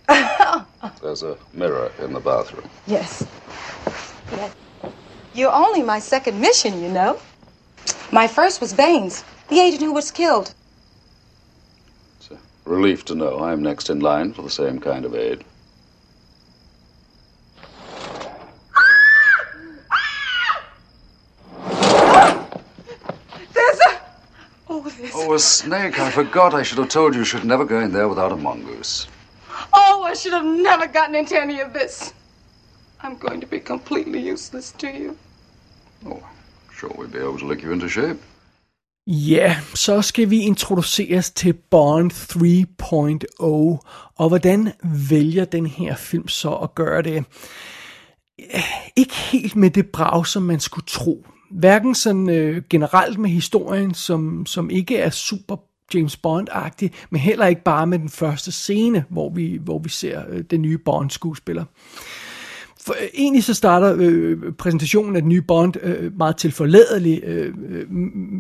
There's 1.02 1.23
a 1.23 1.37
mirror 1.52 1.92
in 1.99 2.14
the 2.14 2.21
bathroom. 2.21 2.66
Yes. 2.87 3.26
Yes. 4.31 4.54
You're 5.35 5.52
only 5.52 5.83
my 5.83 5.99
second 5.99 6.40
mission, 6.40 6.83
you 6.83 6.88
know. 6.88 7.21
My 8.14 8.28
first 8.28 8.61
was 8.61 8.75
Baines, 8.75 9.25
the 9.49 9.59
agent 9.59 9.81
who 9.81 9.90
was 9.95 10.11
killed. 10.11 10.52
It's 12.19 12.31
a 12.31 12.37
relief 12.66 13.07
to 13.07 13.14
know 13.14 13.42
I'm 13.42 13.62
next 13.62 13.88
in 13.88 14.00
line 14.00 14.35
for 14.35 14.42
the 14.42 14.50
same 14.50 14.81
kind 14.81 15.07
of 15.07 15.14
aid. 15.14 15.42
There's 23.54 23.81
a. 23.81 24.00
Oh. 24.69 24.92
Oh, 25.14 25.33
a 25.33 25.38
snake. 25.38 25.99
I 25.99 26.11
forgot. 26.11 26.52
I 26.52 26.62
should 26.62 26.76
have 26.76 26.90
told 26.90 27.14
you 27.14 27.21
you 27.21 27.25
should 27.25 27.47
never 27.47 27.64
go 27.64 27.81
in 27.81 27.92
there 27.92 28.09
without 28.09 28.31
a 28.31 28.37
mongoose. 28.37 29.07
Oh, 29.73 30.02
I 30.02 30.12
should 30.12 30.35
have 30.35 30.45
never 30.45 30.87
gotten 30.87 31.14
into 31.14 31.40
any 31.40 31.61
of 31.61 31.73
this. 31.73 32.12
I'm 33.00 33.16
going 33.16 33.40
to 33.40 33.47
be 33.47 33.59
completely 33.59 34.21
useless 34.21 34.71
to 34.73 34.90
you. 34.90 35.16
Sure 36.82 36.94
we'll 36.98 37.12
be 37.12 37.18
able 37.18 37.38
to 37.38 37.48
lick 37.48 37.62
you 37.64 37.72
into 37.72 37.88
shape. 37.88 38.18
Ja, 39.06 39.56
så 39.74 40.02
skal 40.02 40.30
vi 40.30 40.38
introduceres 40.38 41.30
til 41.30 41.52
Bond 41.52 42.12
3.0, 42.12 43.42
og 44.16 44.28
hvordan 44.28 44.72
vælger 45.08 45.44
den 45.44 45.66
her 45.66 45.96
film 45.96 46.28
så 46.28 46.54
at 46.54 46.74
gøre 46.74 47.02
det? 47.02 47.24
Ikke 48.96 49.14
helt 49.14 49.56
med 49.56 49.70
det 49.70 49.86
brag, 49.86 50.26
som 50.26 50.42
man 50.42 50.60
skulle 50.60 50.86
tro. 50.86 51.26
Hverken 51.50 51.94
sådan 51.94 52.30
øh, 52.30 52.62
generelt 52.70 53.18
med 53.18 53.30
historien, 53.30 53.94
som, 53.94 54.46
som 54.46 54.70
ikke 54.70 54.96
er 54.96 55.10
super 55.10 55.56
James 55.94 56.16
Bond-agtig, 56.16 56.90
men 57.10 57.20
heller 57.20 57.46
ikke 57.46 57.62
bare 57.62 57.86
med 57.86 57.98
den 57.98 58.08
første 58.08 58.52
scene, 58.52 59.04
hvor 59.08 59.30
vi, 59.30 59.58
hvor 59.64 59.78
vi 59.78 59.88
ser 59.88 60.22
øh, 60.28 60.44
den 60.50 60.62
nye 60.62 60.78
Bond-skuespiller. 60.78 61.64
For, 62.84 62.92
øh, 63.00 63.08
egentlig 63.14 63.44
så 63.44 63.54
starter 63.54 63.94
øh, 63.98 64.38
præsentationen 64.58 65.16
af 65.16 65.22
den 65.22 65.28
nye 65.28 65.42
Bond 65.42 65.74
øh, 65.82 66.18
meget 66.18 66.36
tilforladelig. 66.36 67.24
Øh, 67.24 67.54
øh, 67.68 67.86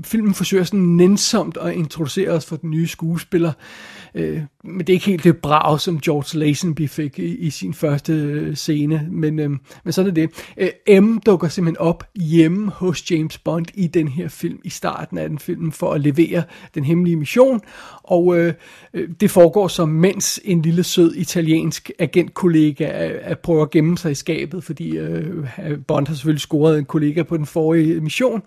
filmen 0.04 0.34
forsøger 0.34 0.64
sådan 0.64 0.80
nænsomt 0.80 1.56
at 1.56 1.74
introducere 1.74 2.30
os 2.30 2.46
for 2.46 2.56
den 2.56 2.70
nye 2.70 2.86
skuespiller. 2.86 3.48
Øh, 3.48 4.01
Øh, 4.14 4.40
men 4.64 4.78
det 4.78 4.88
er 4.88 4.92
ikke 4.92 5.06
helt 5.06 5.24
det 5.24 5.36
brag, 5.36 5.80
som 5.80 6.00
George 6.00 6.38
Lazenby 6.38 6.88
fik 6.88 7.18
i, 7.18 7.36
i 7.36 7.50
sin 7.50 7.74
første 7.74 8.12
øh, 8.12 8.56
scene. 8.56 9.08
Men, 9.10 9.38
øh, 9.38 9.50
men 9.84 9.92
sådan 9.92 10.10
er 10.10 10.14
det. 10.14 10.30
Øh, 10.56 11.02
M 11.02 11.18
dukker 11.18 11.48
simpelthen 11.48 11.78
op 11.78 12.04
hjemme 12.14 12.70
hos 12.70 13.10
James 13.10 13.38
Bond 13.38 13.66
i 13.74 13.86
den 13.86 14.08
her 14.08 14.28
film, 14.28 14.58
i 14.64 14.70
starten 14.70 15.18
af 15.18 15.28
den 15.28 15.38
film, 15.38 15.72
for 15.72 15.92
at 15.92 16.00
levere 16.00 16.42
den 16.74 16.84
hemmelige 16.84 17.16
mission. 17.16 17.60
Og 18.02 18.38
øh, 18.38 18.54
øh 18.94 19.08
det 19.20 19.30
foregår 19.30 19.68
så, 19.68 19.86
mens 19.86 20.40
en 20.44 20.62
lille 20.62 20.84
sød 20.84 21.14
italiensk 21.14 21.90
agentkollega 21.98 22.84
er, 22.84 23.18
er 23.20 23.34
prøver 23.34 23.62
at 23.62 23.70
gemme 23.70 23.98
sig 23.98 24.10
i 24.10 24.14
skabet, 24.14 24.64
fordi 24.64 24.96
øh, 24.96 25.44
Bond 25.86 26.06
har 26.06 26.14
selvfølgelig 26.14 26.40
scoret 26.40 26.78
en 26.78 26.84
kollega 26.84 27.22
på 27.22 27.36
den 27.36 27.46
forrige 27.46 28.00
mission. 28.00 28.42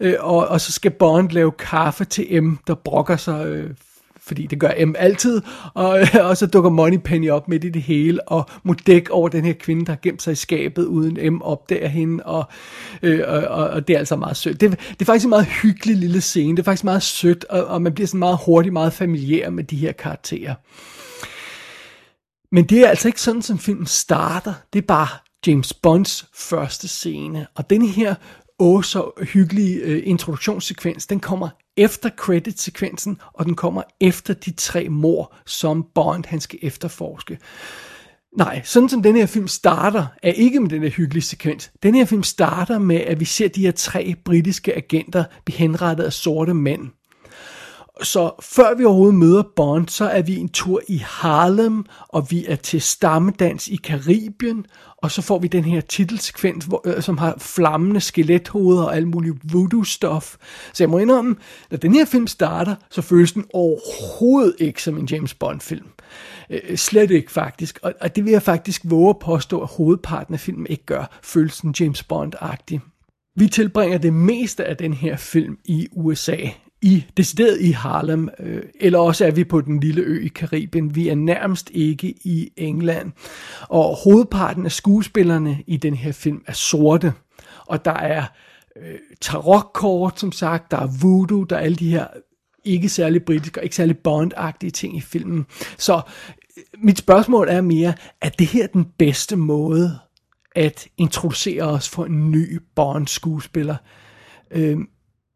Øh, 0.00 0.14
og, 0.20 0.48
og 0.48 0.60
så 0.60 0.72
skal 0.72 0.90
Bond 0.90 1.30
lave 1.30 1.52
kaffe 1.52 2.04
til 2.04 2.42
M, 2.42 2.58
der 2.66 2.74
brokker 2.74 3.16
sig... 3.16 3.46
Øh, 3.46 3.70
fordi 4.26 4.46
det 4.46 4.60
gør 4.60 4.86
M 4.86 4.94
altid, 4.98 5.42
og, 5.74 6.00
og 6.28 6.36
så 6.36 6.46
dukker 6.46 6.70
Moneypenny 6.70 7.30
op 7.30 7.48
midt 7.48 7.64
i 7.64 7.68
det 7.68 7.82
hele, 7.82 8.28
og 8.28 8.48
må 8.62 8.74
dække 8.86 9.12
over 9.12 9.28
den 9.28 9.44
her 9.44 9.52
kvinde, 9.52 9.86
der 9.86 9.92
har 9.92 9.98
gemt 10.02 10.22
sig 10.22 10.32
i 10.32 10.34
skabet, 10.34 10.84
uden 10.84 11.34
M 11.34 11.42
opdager 11.42 11.88
hende, 11.88 12.24
og, 12.24 12.44
øh, 13.02 13.20
og, 13.26 13.68
og 13.68 13.88
det 13.88 13.94
er 13.94 13.98
altså 13.98 14.16
meget 14.16 14.36
sødt. 14.36 14.60
Det, 14.60 14.70
det 14.70 15.00
er 15.00 15.04
faktisk 15.04 15.24
en 15.24 15.30
meget 15.30 15.46
hyggelig 15.46 15.96
lille 15.96 16.20
scene, 16.20 16.56
det 16.56 16.62
er 16.62 16.64
faktisk 16.64 16.84
meget 16.84 17.02
sødt, 17.02 17.44
og, 17.44 17.64
og 17.64 17.82
man 17.82 17.94
bliver 17.94 18.06
sådan 18.06 18.18
meget 18.18 18.38
hurtigt, 18.44 18.72
meget 18.72 18.92
familiær 18.92 19.50
med 19.50 19.64
de 19.64 19.76
her 19.76 19.92
karakterer. 19.92 20.54
Men 22.54 22.64
det 22.64 22.78
er 22.78 22.88
altså 22.88 23.08
ikke 23.08 23.20
sådan, 23.20 23.42
som 23.42 23.58
filmen 23.58 23.86
starter. 23.86 24.54
Det 24.72 24.78
er 24.78 24.86
bare 24.86 25.08
James 25.46 25.74
Bonds 25.74 26.26
første 26.34 26.88
scene. 26.88 27.46
Og 27.54 27.70
den 27.70 27.82
her 27.82 28.14
åh 28.58 28.82
så 28.82 29.10
hyggelige 29.32 29.76
øh, 29.76 30.02
introduktionssekvens, 30.04 31.06
den 31.06 31.20
kommer 31.20 31.48
efter 31.76 32.10
credit-sekvensen, 32.10 33.18
og 33.32 33.46
den 33.46 33.54
kommer 33.54 33.82
efter 34.00 34.34
de 34.34 34.50
tre 34.50 34.88
mor, 34.88 35.34
som 35.46 35.86
Bond 35.94 36.24
han 36.26 36.40
skal 36.40 36.58
efterforske. 36.62 37.38
Nej, 38.36 38.62
sådan 38.64 38.88
som 38.88 39.02
den 39.02 39.16
her 39.16 39.26
film 39.26 39.48
starter, 39.48 40.06
er 40.22 40.32
ikke 40.32 40.60
med 40.60 40.70
den 40.70 40.82
her 40.82 40.90
hyggelige 40.90 41.22
sekvens. 41.22 41.72
Den 41.82 41.94
her 41.94 42.04
film 42.04 42.22
starter 42.22 42.78
med, 42.78 42.96
at 42.96 43.20
vi 43.20 43.24
ser 43.24 43.48
de 43.48 43.60
her 43.60 43.70
tre 43.70 44.14
britiske 44.24 44.76
agenter 44.76 45.24
blive 45.44 45.58
henrettet 45.58 46.04
af 46.04 46.12
sorte 46.12 46.54
mænd. 46.54 46.90
Så 48.02 48.30
før 48.40 48.74
vi 48.74 48.84
overhovedet 48.84 49.14
møder 49.14 49.42
Bond, 49.56 49.88
så 49.88 50.04
er 50.04 50.22
vi 50.22 50.36
en 50.36 50.48
tur 50.48 50.80
i 50.88 50.96
Harlem, 50.96 51.84
og 52.08 52.30
vi 52.30 52.46
er 52.46 52.56
til 52.56 52.80
stammedans 52.80 53.68
i 53.68 53.76
Karibien, 53.76 54.66
og 54.96 55.10
så 55.10 55.22
får 55.22 55.38
vi 55.38 55.48
den 55.48 55.64
her 55.64 55.80
titelsekvens, 55.80 56.64
hvor, 56.64 56.82
øh, 56.84 57.02
som 57.02 57.18
har 57.18 57.34
flammende 57.38 58.00
skelethoveder 58.00 58.82
og 58.82 58.96
alt 58.96 59.08
muligt 59.08 59.36
voodoo-stof. 59.52 60.36
Så 60.72 60.82
jeg 60.84 60.90
må 60.90 60.98
indrømme, 60.98 61.36
når 61.70 61.78
den 61.78 61.94
her 61.94 62.04
film 62.04 62.26
starter, 62.26 62.74
så 62.90 63.02
føles 63.02 63.32
den 63.32 63.44
overhovedet 63.54 64.54
ikke 64.58 64.82
som 64.82 64.98
en 64.98 65.06
James 65.06 65.34
Bond-film. 65.34 65.86
Øh, 66.50 66.76
slet 66.76 67.10
ikke 67.10 67.32
faktisk. 67.32 67.78
Og, 67.82 67.92
og 68.00 68.16
det 68.16 68.24
vil 68.24 68.30
jeg 68.30 68.42
faktisk 68.42 68.82
våge 68.84 69.10
at 69.10 69.18
påstå, 69.18 69.60
at 69.60 69.68
hovedparten 69.68 70.34
af 70.34 70.40
filmen 70.40 70.66
ikke 70.66 70.86
gør. 70.86 71.18
Føles 71.22 71.56
den 71.56 71.74
James 71.80 72.04
Bond-agtig. 72.12 72.80
Vi 73.36 73.46
tilbringer 73.46 73.98
det 73.98 74.12
meste 74.12 74.64
af 74.64 74.76
den 74.76 74.94
her 74.94 75.16
film 75.16 75.58
i 75.64 75.88
USA 75.92 76.36
i 76.82 77.04
decideret 77.16 77.60
i 77.60 77.70
Harlem, 77.70 78.28
øh, 78.38 78.62
eller 78.80 78.98
også 78.98 79.26
er 79.26 79.30
vi 79.30 79.44
på 79.44 79.60
den 79.60 79.80
lille 79.80 80.02
ø 80.02 80.24
i 80.24 80.28
Karibien. 80.28 80.94
Vi 80.94 81.08
er 81.08 81.14
nærmest 81.14 81.70
ikke 81.74 82.06
i 82.08 82.50
England. 82.56 83.12
Og 83.68 83.96
hovedparten 84.04 84.64
af 84.64 84.72
skuespillerne 84.72 85.58
i 85.66 85.76
den 85.76 85.94
her 85.94 86.12
film 86.12 86.42
er 86.46 86.52
sorte. 86.52 87.12
Og 87.66 87.84
der 87.84 87.94
er 87.94 88.24
øh, 88.76 88.98
tarotkort, 89.20 90.20
som 90.20 90.32
sagt, 90.32 90.70
der 90.70 90.76
er 90.76 90.88
voodoo, 91.00 91.44
der 91.44 91.56
er 91.56 91.60
alle 91.60 91.76
de 91.76 91.90
her 91.90 92.06
ikke 92.64 92.88
særlig 92.88 93.24
britiske 93.24 93.60
og 93.60 93.64
ikke 93.64 93.76
særlig 93.76 93.98
bondagtige 93.98 94.70
ting 94.70 94.96
i 94.96 95.00
filmen. 95.00 95.46
Så 95.78 95.94
øh, 96.56 96.62
mit 96.78 96.98
spørgsmål 96.98 97.48
er 97.48 97.60
mere, 97.60 97.94
er 98.20 98.28
det 98.28 98.46
her 98.46 98.66
den 98.66 98.86
bedste 98.98 99.36
måde 99.36 99.98
at 100.54 100.88
introducere 100.98 101.62
os 101.62 101.88
for 101.88 102.04
en 102.04 102.30
ny 102.30 102.60
Bond-skuespiller? 102.74 103.76
Øh, 104.50 104.78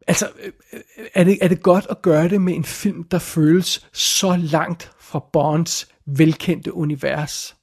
Altså, 0.07 0.29
øh, 0.43 0.51
øh, 0.73 0.81
er 1.13 1.23
det, 1.23 1.37
er 1.41 1.47
det 1.47 1.63
godt 1.63 1.87
at 1.89 2.01
gøre 2.01 2.29
det 2.29 2.41
med 2.41 2.55
en 2.55 2.63
film, 2.63 3.03
der 3.03 3.19
føles 3.19 3.87
så 3.93 4.35
langt 4.35 4.91
fra 4.99 5.23
Bonds 5.33 5.87
velkendte 6.05 6.73
univers? 6.73 7.55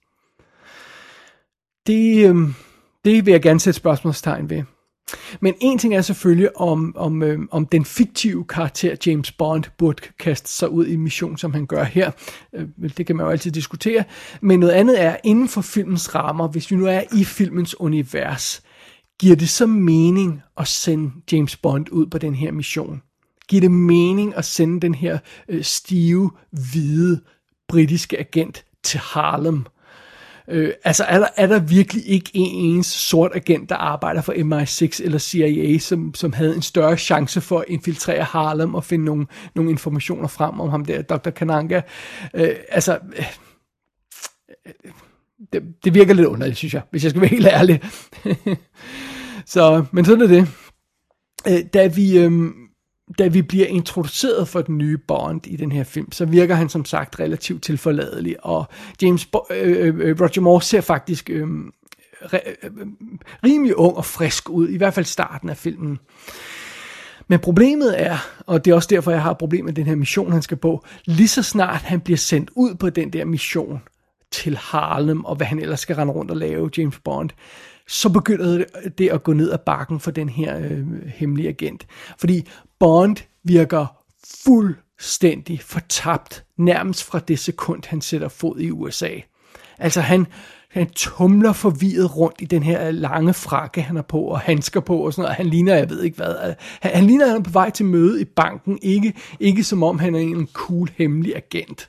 Det, 1.87 2.29
øh, 2.29 2.37
det 3.05 3.27
vil 3.27 3.33
jeg 3.33 3.43
gerne 3.43 3.61
sætte 3.61 3.77
spørgsmålstegn 3.77 4.51
ved. 4.51 4.63
Men 5.41 5.55
en 5.61 5.79
ting 5.79 5.95
er 5.95 6.01
selvfølgelig, 6.01 6.57
om, 6.57 6.97
om, 6.97 7.23
øh, 7.23 7.39
om 7.51 7.67
den 7.67 7.85
fiktive 7.85 8.45
karakter 8.45 8.97
James 9.07 9.33
Bond 9.33 9.65
burde 9.79 10.03
kaste 10.19 10.53
sig 10.53 10.69
ud 10.69 10.87
i 10.87 10.95
en 10.95 11.01
mission, 11.01 11.39
som 11.39 11.53
han 11.53 11.67
gør 11.67 11.85
her. 11.85 12.11
Øh, 12.53 12.69
det 12.97 13.07
kan 13.07 13.17
man 13.17 13.27
jo 13.27 13.31
altid 13.31 13.51
diskutere. 13.51 14.05
Men 14.41 14.61
noget 14.61 14.73
andet 14.73 15.03
er, 15.03 15.17
inden 15.25 15.49
for 15.49 15.61
filmens 15.61 16.15
rammer, 16.15 16.49
hvis 16.49 16.71
vi 16.71 16.77
nu 16.77 16.87
er 16.87 17.03
i 17.13 17.25
filmens 17.25 17.81
univers, 17.81 18.63
giver 19.21 19.37
det 19.37 19.49
så 19.49 19.67
mening 19.67 20.43
at 20.57 20.69
sende 20.69 21.13
James 21.33 21.57
Bond 21.57 21.87
ud 21.91 22.07
på 22.07 22.19
den 22.19 22.35
her 22.35 22.53
mission? 22.53 23.03
Giver 23.49 23.61
det 23.61 23.71
mening 23.71 24.35
at 24.37 24.45
sende 24.45 24.81
den 24.81 24.95
her 24.95 25.19
øh, 25.49 25.65
stive, 25.65 26.31
hvide, 26.51 27.21
britiske 27.69 28.19
agent 28.19 28.65
til 28.83 29.01
Harlem? 29.01 29.67
Øh, 30.49 30.73
altså 30.85 31.05
er 31.05 31.19
der, 31.19 31.29
er 31.37 31.47
der 31.47 31.59
virkelig 31.59 32.09
ikke 32.09 32.31
en 32.35 32.77
ens 32.77 32.87
sort 32.87 33.31
agent, 33.35 33.69
der 33.69 33.77
arbejder 33.77 34.21
for 34.21 34.33
MI6 34.33 35.05
eller 35.05 35.19
CIA, 35.19 35.79
som, 35.79 36.15
som 36.15 36.33
havde 36.33 36.57
en 36.57 36.63
større 36.63 36.97
chance 36.97 37.41
for 37.41 37.59
at 37.59 37.65
infiltrere 37.69 38.25
Harlem 38.25 38.75
og 38.75 38.85
finde 38.85 39.05
nogle, 39.05 39.27
nogle 39.55 39.71
informationer 39.71 40.29
frem 40.29 40.61
om 40.61 40.71
ham 40.71 40.85
der, 40.85 41.03
Dr. 41.03 41.31
Kananga? 41.31 41.81
Øh, 42.35 42.57
altså, 42.69 42.99
øh, 43.17 43.25
øh, 44.67 44.93
det, 45.53 45.63
det 45.85 45.95
virker 45.95 46.15
lidt 46.15 46.27
underligt, 46.27 46.59
synes 46.59 46.75
jeg, 46.75 46.83
hvis 46.91 47.03
jeg 47.03 47.11
skal 47.11 47.21
være 47.21 47.31
helt 47.31 47.47
ærlig. 47.47 47.81
så, 49.55 49.85
men 49.93 50.05
sådan 50.05 50.23
er 50.23 50.27
det. 50.27 50.49
Øh, 51.49 51.61
da 51.75 51.87
vi, 51.87 52.19
øh, 52.19 52.51
da 53.19 53.29
vi 53.29 53.43
bliver 53.43 53.67
introduceret 53.67 54.49
for 54.49 54.63
den 54.63 54.79
nye 54.79 54.99
Bond 54.99 55.47
i 55.47 55.57
den 55.57 55.73
her 55.73 55.85
film, 55.85 56.13
så 56.13 56.25
virker 56.25 56.55
han 56.55 56.69
som 56.69 56.85
sagt 56.85 57.21
relativt 57.21 57.63
tilforladelig, 57.63 58.45
og 58.45 58.65
James 59.03 59.27
Bo- 59.27 59.47
øh, 59.55 59.87
øh, 59.87 59.95
øh 59.99 60.21
Roger 60.21 60.41
Moore 60.41 60.63
ser 60.63 60.81
faktisk 60.81 61.31
øhm, 61.31 61.67
øh, 61.67 62.29
re- 62.29 62.51
øh, 62.63 62.87
rimelig 63.45 63.77
ung 63.77 63.97
og 63.97 64.05
frisk 64.05 64.51
ud, 64.51 64.69
i 64.69 64.77
hvert 64.77 64.95
fald 64.95 65.07
starten 65.07 65.49
af 65.49 65.57
filmen. 65.57 65.99
Men 67.29 67.39
problemet 67.39 68.03
er, 68.03 68.19
og 68.47 68.65
det 68.65 68.71
er 68.71 68.75
også 68.75 68.89
derfor, 68.91 69.11
jeg 69.11 69.23
har 69.23 69.33
problemer 69.33 69.65
med 69.65 69.73
den 69.73 69.87
her 69.87 69.97
mission, 69.97 70.33
han 70.33 70.43
skal 70.43 70.57
på, 70.57 70.85
lige 71.05 71.29
så 71.29 71.43
snart 71.43 71.83
han 71.83 72.01
bliver 72.01 72.17
sendt 72.17 72.51
ud 72.57 72.75
på 72.75 72.91
den 72.91 73.13
der 73.13 73.25
mission 73.25 73.81
til 74.35 74.57
Harlem, 74.57 75.25
og 75.25 75.37
hvad 75.37 75.47
han 75.47 75.59
ellers 75.59 75.81
skal 75.81 75.97
rende 75.97 76.13
rundt 76.13 76.31
og 76.31 76.37
lave, 76.37 76.71
James 76.79 76.99
Bond, 77.05 77.31
så 77.89 78.09
begynder 78.09 78.65
det- 78.99 79.09
at 79.09 79.23
gå 79.23 79.33
ned 79.33 79.51
ad 79.53 79.59
bakken 79.59 80.01
for 80.01 80.11
den 80.11 80.29
her 80.29 80.59
øh, 80.59 80.87
hemmelige 81.07 81.49
agent. 81.49 81.87
Fordi 82.19 82.49
Bond 82.81 83.17
virker 83.45 83.87
fuldstændig 84.45 85.61
fortabt, 85.63 86.45
nærmest 86.59 87.05
fra 87.05 87.19
det 87.19 87.39
sekund, 87.39 87.83
han 87.87 88.01
sætter 88.01 88.29
fod 88.29 88.59
i 88.61 88.71
USA. 88.71 89.11
Altså 89.79 90.01
han, 90.01 90.27
han 90.71 90.91
tumler 90.91 91.53
forvirret 91.53 92.17
rundt 92.17 92.37
i 92.41 92.45
den 92.45 92.63
her 92.63 92.91
lange 92.91 93.35
frakke, 93.35 93.83
han 93.83 93.97
har 93.97 94.03
på, 94.03 94.19
og 94.21 94.41
handsker 94.41 94.81
på 94.81 94.97
og 94.99 95.13
sådan 95.13 95.23
noget. 95.23 95.37
Han 95.37 95.47
ligner, 95.47 95.75
jeg 95.75 95.91
ved 95.91 96.03
ikke 96.03 96.17
hvad. 96.17 96.35
Øh, 96.49 96.55
han, 96.81 96.93
han 96.95 97.05
ligner, 97.07 97.27
han 97.27 97.37
er 97.37 97.41
på 97.43 97.51
vej 97.51 97.71
til 97.71 97.87
møde 97.87 98.21
i 98.21 98.25
banken. 98.25 98.79
Ikke, 98.83 99.15
ikke 99.41 99.65
som 99.65 99.83
om 99.83 99.99
han 99.99 100.15
er 100.15 100.19
en 100.19 100.49
cool, 100.53 100.89
hemmelig 100.97 101.37
agent. 101.37 101.89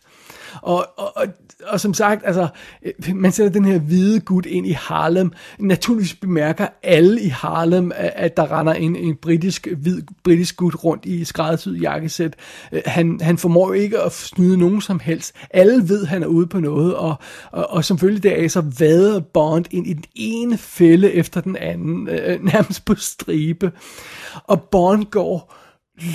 Og, 0.62 0.88
og, 0.98 1.12
og, 1.18 1.28
og 1.64 1.80
som 1.80 1.94
sagt, 1.94 2.22
altså, 2.26 2.48
øh, 2.86 3.16
man 3.16 3.32
sætter 3.32 3.52
den 3.52 3.66
her 3.66 3.80
hvide 3.80 4.20
gut 4.20 4.46
ind 4.46 4.68
i 4.68 4.72
Harlem. 4.72 5.32
Naturligvis 5.60 6.16
bemærker 6.16 6.68
alle 6.84 7.22
i 7.22 7.28
Harlem, 7.28 7.92
at, 7.96 8.38
der 8.38 8.60
render 8.60 8.74
en, 8.74 8.96
en 8.96 9.16
britisk, 9.16 9.68
hvid 9.78 10.02
britisk 10.24 10.58
gut 10.58 10.84
rundt 10.84 11.06
i 11.06 11.24
skræddersyet 11.24 11.82
jakkesæt. 11.82 12.36
Øh, 12.72 12.82
han, 12.86 13.20
han 13.22 13.38
formår 13.38 13.74
ikke 13.74 14.00
at 14.00 14.12
snyde 14.12 14.58
nogen 14.58 14.82
som 14.82 15.00
helst. 15.00 15.36
Alle 15.50 15.90
ved, 15.90 16.02
at 16.02 16.08
han 16.08 16.24
er 16.24 16.28
ude 16.28 16.48
på 16.48 16.60
noget, 16.60 16.96
og, 16.96 17.16
og, 17.52 17.70
og 17.70 17.86
selvfølgelig 17.86 18.24
deraf, 18.24 18.50
så 18.50 18.64
vader 18.80 19.20
Bond 19.20 19.66
ind 19.72 19.88
i 19.88 19.94
den 19.94 20.06
ene 20.16 20.58
fælde 20.58 21.12
efter 21.12 21.42
den 21.42 21.56
anden, 21.56 22.08
øh, 22.08 22.44
nærmest 22.54 22.86
på 22.86 22.96
stribe. 22.96 23.72
Og 24.44 24.62
Bond 24.62 25.06
går 25.06 25.65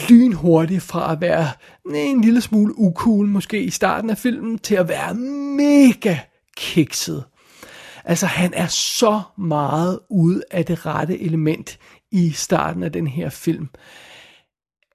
lynhurtigt 0.09 0.83
fra 0.83 1.13
at 1.13 1.21
være 1.21 1.49
en 1.95 2.21
lille 2.21 2.41
smule 2.41 2.79
ukul 2.79 3.27
måske 3.27 3.63
i 3.63 3.71
starten 3.71 4.11
af 4.11 4.19
filmen, 4.19 4.59
til 4.59 4.75
at 4.75 4.89
være 4.89 5.15
mega 5.15 6.17
kikset. 6.57 7.25
Altså 8.05 8.27
han 8.27 8.55
er 8.55 8.67
så 8.67 9.21
meget 9.39 9.99
ude 10.11 10.43
af 10.51 10.65
det 10.65 10.87
rette 10.87 11.21
element 11.21 11.79
i 12.13 12.31
starten 12.31 12.83
af 12.83 12.93
den 12.93 13.07
her 13.07 13.29
film, 13.29 13.69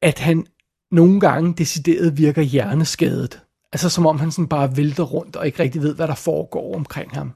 at 0.01 0.19
han 0.19 0.45
nogle 0.91 1.19
gange 1.19 1.53
decideret 1.53 2.17
virker 2.17 2.41
hjerneskadet. 2.41 3.41
Altså 3.73 3.89
som 3.89 4.05
om 4.05 4.19
han 4.19 4.31
sådan 4.31 4.47
bare 4.47 4.77
vælter 4.77 5.03
rundt 5.03 5.35
og 5.35 5.45
ikke 5.45 5.63
rigtig 5.63 5.81
ved, 5.81 5.95
hvad 5.95 6.07
der 6.07 6.15
foregår 6.15 6.75
omkring 6.75 7.11
ham. 7.11 7.31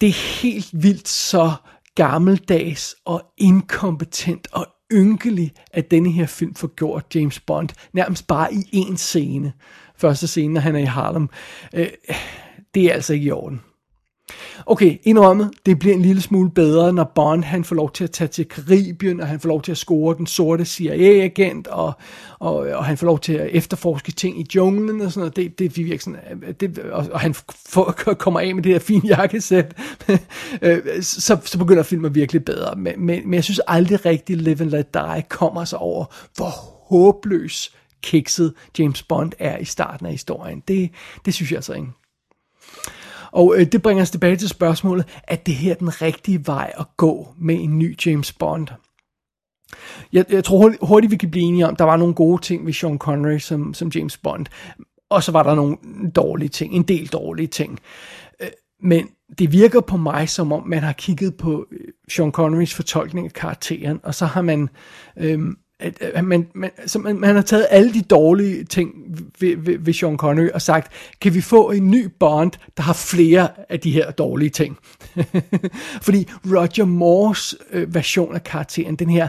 Det 0.00 0.08
er 0.08 0.40
helt 0.42 0.70
vildt 0.72 1.08
så 1.08 1.52
gammeldags 1.94 2.96
og 3.04 3.22
inkompetent 3.38 4.48
og 4.52 4.66
ynkelig, 4.92 5.52
at 5.72 5.90
denne 5.90 6.10
her 6.10 6.26
film 6.26 6.54
får 6.54 6.68
gjort 6.76 7.14
James 7.14 7.40
Bond 7.40 7.68
nærmest 7.92 8.26
bare 8.26 8.54
i 8.54 8.84
én 8.84 8.96
scene. 8.96 9.52
Første 9.96 10.26
scene, 10.26 10.54
når 10.54 10.60
han 10.60 10.76
er 10.76 10.80
i 10.80 10.84
Harlem. 10.84 11.28
Øh, 11.74 11.88
det 12.74 12.84
er 12.84 12.92
altså 12.92 13.12
ikke 13.12 13.26
i 13.26 13.30
orden. 13.30 13.60
Okay, 14.66 14.98
indrømmet, 15.02 15.50
det 15.66 15.78
bliver 15.78 15.94
en 15.94 16.02
lille 16.02 16.22
smule 16.22 16.50
bedre, 16.50 16.92
når 16.92 17.12
Bond 17.14 17.44
han 17.44 17.64
får 17.64 17.76
lov 17.76 17.92
til 17.92 18.04
at 18.04 18.10
tage 18.10 18.28
til 18.28 18.48
Karibien, 18.48 19.20
og 19.20 19.26
han 19.26 19.40
får 19.40 19.48
lov 19.48 19.62
til 19.62 19.72
at 19.72 19.78
score 19.78 20.16
den 20.16 20.26
sorte 20.26 20.64
CIA-agent, 20.64 21.66
og, 21.66 21.92
og, 22.38 22.54
og 22.54 22.84
han 22.84 22.96
får 22.96 23.06
lov 23.06 23.18
til 23.18 23.32
at 23.32 23.48
efterforske 23.52 24.12
ting 24.12 24.40
i 24.40 24.46
junglen 24.54 25.00
og 25.00 25.12
sådan 25.12 25.20
noget. 25.20 25.36
Det, 25.36 25.58
det 25.58 25.76
virker 25.76 25.98
sådan, 25.98 26.18
øh, 26.42 26.54
det, 26.60 26.78
og, 26.78 27.06
og 27.12 27.20
han 27.20 27.34
får, 27.68 27.90
kommer 28.24 28.40
af 28.40 28.54
med 28.54 28.62
det 28.62 28.72
her 28.72 28.78
fine 28.78 29.02
jakkesæt. 29.06 29.74
Øh, 30.62 31.02
så, 31.02 31.38
så 31.44 31.58
begynder 31.58 31.82
filmen 31.82 32.14
virkelig 32.14 32.44
bedre. 32.44 32.76
Men, 32.76 32.92
men, 32.96 33.22
men 33.24 33.34
jeg 33.34 33.44
synes 33.44 33.60
aldrig 33.66 34.06
rigtigt, 34.06 34.40
Live 34.40 34.60
and 34.60 34.70
Let 34.70 34.94
Die 34.94 35.22
kommer 35.28 35.64
sig 35.64 35.78
over, 35.78 36.04
hvor 36.36 36.50
håbløs 36.88 37.72
kikset 38.02 38.54
James 38.78 39.02
Bond 39.02 39.32
er 39.38 39.58
i 39.58 39.64
starten 39.64 40.06
af 40.06 40.12
historien. 40.12 40.62
Det, 40.68 40.90
det 41.24 41.34
synes 41.34 41.50
jeg 41.50 41.58
altså 41.58 41.72
ikke. 41.72 41.88
Og 43.32 43.54
øh, 43.56 43.66
det 43.72 43.82
bringer 43.82 44.02
os 44.02 44.10
tilbage 44.10 44.36
til 44.36 44.48
spørgsmålet, 44.48 45.06
at 45.24 45.46
det 45.46 45.54
her 45.54 45.70
er 45.70 45.74
den 45.74 46.02
rigtige 46.02 46.46
vej 46.46 46.72
at 46.78 46.86
gå 46.96 47.28
med 47.38 47.54
en 47.54 47.78
ny 47.78 47.98
James 48.06 48.32
Bond? 48.32 48.68
Jeg, 50.12 50.24
jeg 50.28 50.44
tror 50.44 50.58
hurtigt, 50.58 50.82
hurtigt, 50.82 51.10
vi 51.10 51.16
kan 51.16 51.30
blive 51.30 51.44
enige 51.44 51.66
om, 51.66 51.76
der 51.76 51.84
var 51.84 51.96
nogle 51.96 52.14
gode 52.14 52.42
ting 52.42 52.66
ved 52.66 52.72
Sean 52.72 52.98
Connery 52.98 53.38
som, 53.38 53.74
som 53.74 53.88
James 53.94 54.16
Bond. 54.16 54.46
Og 55.10 55.22
så 55.22 55.32
var 55.32 55.42
der 55.42 55.54
nogle 55.54 55.76
dårlige 56.16 56.48
ting, 56.48 56.74
en 56.74 56.82
del 56.82 57.06
dårlige 57.06 57.46
ting. 57.46 57.78
Øh, 58.40 58.48
men 58.82 59.08
det 59.38 59.52
virker 59.52 59.80
på 59.80 59.96
mig, 59.96 60.28
som 60.28 60.52
om 60.52 60.68
man 60.68 60.82
har 60.82 60.92
kigget 60.92 61.36
på 61.36 61.66
øh, 61.72 61.88
Sean 62.08 62.32
Connerys 62.32 62.74
fortolkning 62.74 63.26
af 63.26 63.32
karakteren, 63.32 64.00
og 64.02 64.14
så 64.14 64.26
har 64.26 64.42
man... 64.42 64.68
Øhm, 65.16 65.56
at 66.00 66.24
man, 66.24 66.46
man, 66.54 66.70
så 66.86 66.98
man, 66.98 67.20
man 67.20 67.34
har 67.34 67.42
taget 67.42 67.66
alle 67.70 67.94
de 67.94 68.02
dårlige 68.02 68.64
ting 68.64 68.94
ved, 69.40 69.56
ved, 69.56 69.78
ved 69.78 69.92
Sean 69.92 70.16
Connery 70.16 70.48
og 70.54 70.62
sagt, 70.62 70.92
kan 71.20 71.34
vi 71.34 71.40
få 71.40 71.70
en 71.70 71.90
ny 71.90 72.08
Bond, 72.20 72.52
der 72.76 72.82
har 72.82 72.92
flere 72.92 73.48
af 73.68 73.80
de 73.80 73.90
her 73.90 74.10
dårlige 74.10 74.50
ting? 74.50 74.76
Fordi 76.06 76.26
Roger 76.46 76.84
Moores 76.84 77.54
øh, 77.72 77.94
version 77.94 78.34
af 78.34 78.44
karakteren, 78.44 78.96
den 78.96 79.10
her 79.10 79.28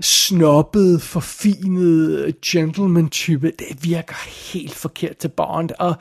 snobbede, 0.00 1.00
forfinede 1.00 2.24
øh, 2.26 2.32
gentleman-type, 2.46 3.52
det 3.58 3.84
virker 3.84 4.14
helt 4.52 4.74
forkert 4.74 5.16
til 5.16 5.28
Bond. 5.28 5.70
Og 5.78 5.94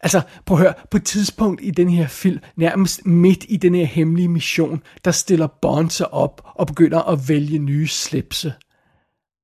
altså, 0.00 0.20
prøv 0.46 0.56
at 0.56 0.62
høre, 0.62 0.74
på 0.90 0.96
et 0.96 1.04
tidspunkt 1.04 1.60
i 1.64 1.70
den 1.70 1.90
her 1.90 2.06
film, 2.06 2.38
nærmest 2.56 3.06
midt 3.06 3.44
i 3.48 3.56
den 3.56 3.74
her 3.74 3.84
hemmelige 3.84 4.28
mission, 4.28 4.82
der 5.04 5.10
stiller 5.10 5.46
Bond 5.46 5.90
sig 5.90 6.12
op 6.12 6.42
og 6.54 6.66
begynder 6.66 7.02
at 7.02 7.28
vælge 7.28 7.58
nye 7.58 7.86
slipse. 7.86 8.52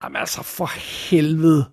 Jamen 0.05 0.17
altså, 0.17 0.43
for 0.43 0.71
helvede. 1.11 1.65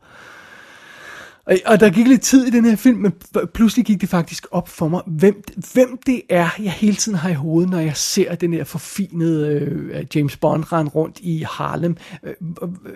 Og, 1.48 1.58
og 1.66 1.80
der 1.80 1.90
gik 1.90 2.08
lidt 2.08 2.22
tid 2.22 2.48
i 2.48 2.50
den 2.50 2.66
her 2.66 2.76
film, 2.76 2.98
men 2.98 3.13
pludselig 3.54 3.86
gik 3.86 4.02
det 4.02 4.10
faktisk 4.10 4.48
op 4.52 4.70
for 4.70 4.88
mig, 4.88 5.02
hvem, 5.06 5.44
hvem 5.74 6.00
det 6.06 6.22
er, 6.30 6.50
jeg 6.60 6.72
hele 6.72 6.96
tiden 6.96 7.18
har 7.18 7.30
i 7.30 7.34
hovedet, 7.34 7.70
når 7.70 7.80
jeg 7.80 7.98
ser 7.98 8.36
den 8.36 8.54
her 8.54 8.63
forfinede 8.63 9.50
øh, 9.50 10.06
James 10.16 10.38
Bond 10.38 10.74
rende 10.74 10.92
rundt 10.92 11.20
i 11.20 11.46
Harlem 11.50 11.98
øh, 12.24 12.34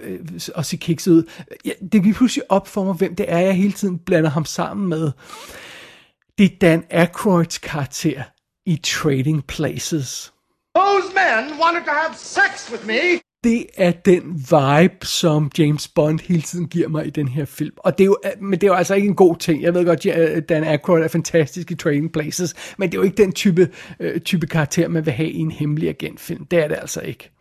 øh, 0.04 0.20
og 0.56 0.66
se 0.66 0.78
kikset 0.78 1.12
ud. 1.12 1.24
Ja, 1.66 1.72
det 1.92 2.04
gik 2.04 2.16
pludselig 2.16 2.52
op 2.52 2.68
for 2.68 2.84
mig, 2.84 2.94
hvem 2.94 3.16
det 3.16 3.26
er, 3.30 3.40
jeg 3.40 3.56
hele 3.56 3.74
tiden 3.74 4.00
blander 4.00 4.30
ham 4.30 4.46
sammen 4.46 4.90
med. 4.90 5.12
Det 6.38 6.46
er 6.46 6.58
Dan 6.62 6.84
Aykroyds 6.90 7.58
karakter 7.58 8.24
i 8.66 8.76
Trading 8.84 9.46
Places. 9.48 10.34
Those 10.76 11.08
men 11.14 11.60
wanted 11.60 11.86
to 11.86 11.92
have 11.92 12.16
sex 12.16 12.72
with 12.72 12.88
me 12.88 13.31
det 13.44 13.66
er 13.78 13.92
den 13.92 14.24
vibe, 14.36 15.06
som 15.06 15.52
James 15.58 15.88
Bond 15.88 16.20
hele 16.20 16.42
tiden 16.42 16.68
giver 16.68 16.88
mig 16.88 17.08
i 17.08 17.10
den 17.10 17.28
her 17.28 17.46
film. 17.46 17.74
Og 17.78 17.98
det 17.98 18.04
er 18.04 18.06
jo, 18.06 18.18
men 18.42 18.52
det 18.52 18.64
er 18.64 18.68
jo 18.68 18.74
altså 18.74 18.96
ikke 18.96 19.08
en 19.08 19.16
god 19.16 19.36
ting. 19.36 19.64
Jeg 19.64 19.74
ved 19.74 19.86
godt, 19.86 20.06
at 20.06 20.50
Dan 20.50 20.64
Aykroyd 20.64 21.02
er 21.02 21.08
fantastisk 21.08 21.72
i 21.72 21.76
Trading 21.76 22.12
Places, 22.12 22.56
men 22.78 22.90
det 22.90 22.98
er 22.98 23.00
jo 23.00 23.04
ikke 23.04 23.24
den 23.24 23.32
type, 23.32 23.70
øh, 24.00 24.20
type 24.20 24.48
karakter, 24.48 24.88
man 24.88 25.06
vil 25.06 25.14
have 25.14 25.30
i 25.30 25.38
en 25.38 25.52
hemmelig 25.52 25.90
agentfilm. 25.90 26.46
Det 26.46 26.64
er 26.64 26.68
det 26.68 26.78
altså 26.82 27.02
ikke. 27.02 27.32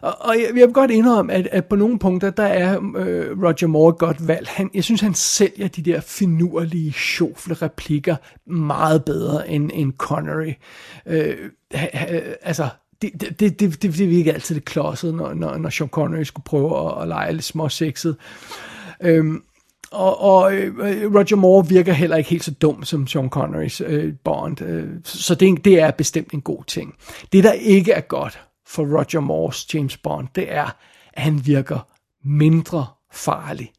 Og, 0.00 0.14
og 0.20 0.34
jeg, 0.36 0.44
jeg 0.56 0.66
vil 0.66 0.74
godt 0.74 0.90
indrømme, 0.90 1.32
at, 1.32 1.48
at 1.52 1.64
på 1.64 1.76
nogle 1.76 1.98
punkter, 1.98 2.30
der 2.30 2.46
er 2.46 2.80
øh, 2.96 3.42
Roger 3.42 3.66
Moore 3.66 3.92
godt 3.92 4.28
valgt. 4.28 4.48
Han, 4.48 4.70
jeg 4.74 4.84
synes, 4.84 5.00
han 5.00 5.14
sælger 5.14 5.68
de 5.68 5.82
der 5.82 6.00
finurlige, 6.00 6.92
sjofle 6.92 7.54
replikker 7.54 8.16
meget 8.46 9.04
bedre 9.04 9.50
end, 9.50 9.70
end 9.74 9.92
Connery. 9.98 10.52
Øh, 11.06 11.36
ha, 11.74 11.86
ha, 11.92 12.20
altså, 12.42 12.68
det, 13.02 13.12
det, 13.20 13.40
det, 13.40 13.60
det, 13.60 13.82
det, 13.82 13.98
det 13.98 14.10
virker 14.10 14.32
altid 14.32 14.54
lidt 14.54 14.64
klodset, 14.64 15.14
når, 15.14 15.34
når, 15.34 15.56
når 15.56 15.70
Sean 15.70 15.88
Connery 15.88 16.22
skulle 16.22 16.44
prøve 16.44 16.86
at, 16.86 17.02
at 17.02 17.08
lege 17.08 17.32
lidt 17.32 17.44
småsexet. 17.44 18.16
Øhm, 19.02 19.42
og, 19.90 20.20
og 20.20 20.54
øh, 20.54 21.14
Roger 21.14 21.36
Moore 21.36 21.68
virker 21.68 21.92
heller 21.92 22.16
ikke 22.16 22.30
helt 22.30 22.44
så 22.44 22.50
dum 22.50 22.84
som 22.84 23.06
Sean 23.06 23.28
Connerys 23.28 23.80
øh, 23.80 24.14
Bond. 24.24 24.62
Øh, 24.62 24.88
så 25.04 25.34
det, 25.34 25.64
det 25.64 25.80
er 25.80 25.90
bestemt 25.90 26.32
en 26.32 26.40
god 26.40 26.64
ting. 26.64 26.94
Det, 27.32 27.44
der 27.44 27.52
ikke 27.52 27.92
er 27.92 28.00
godt 28.00 28.40
for 28.66 28.82
Roger 28.82 29.20
Moores 29.20 29.74
James 29.74 29.96
Bond, 29.96 30.28
det 30.34 30.52
er, 30.52 30.76
at 31.12 31.22
han 31.22 31.46
virker 31.46 31.86
mindre 32.24 32.86
farlig. 33.12 33.72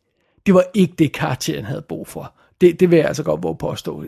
Det 0.45 0.53
var 0.53 0.63
ikke 0.73 0.93
det, 0.99 1.13
karakteren 1.13 1.65
havde 1.65 1.82
brug 1.89 2.08
for. 2.08 2.38
Det, 2.62 2.80
det 2.80 2.91
vil 2.91 2.98
jeg 2.98 3.08
altså 3.08 3.24
godt 3.24 3.43
våge 3.43 3.56
påstå. 3.56 4.04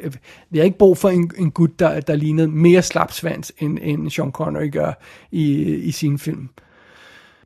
Vi 0.49 0.57
har 0.57 0.65
ikke 0.65 0.77
brug 0.77 0.97
for 0.97 1.09
en, 1.09 1.31
en 1.37 1.51
gut, 1.51 1.79
der, 1.79 1.99
der 1.99 2.15
lignede 2.15 2.47
mere 2.47 2.81
slapsvans, 2.81 3.51
end, 3.59 3.79
end 3.81 4.09
Sean 4.09 4.31
Connery 4.31 4.71
gør 4.71 4.93
i, 5.31 5.75
i 5.75 5.91
sin 5.91 6.19
film. 6.19 6.49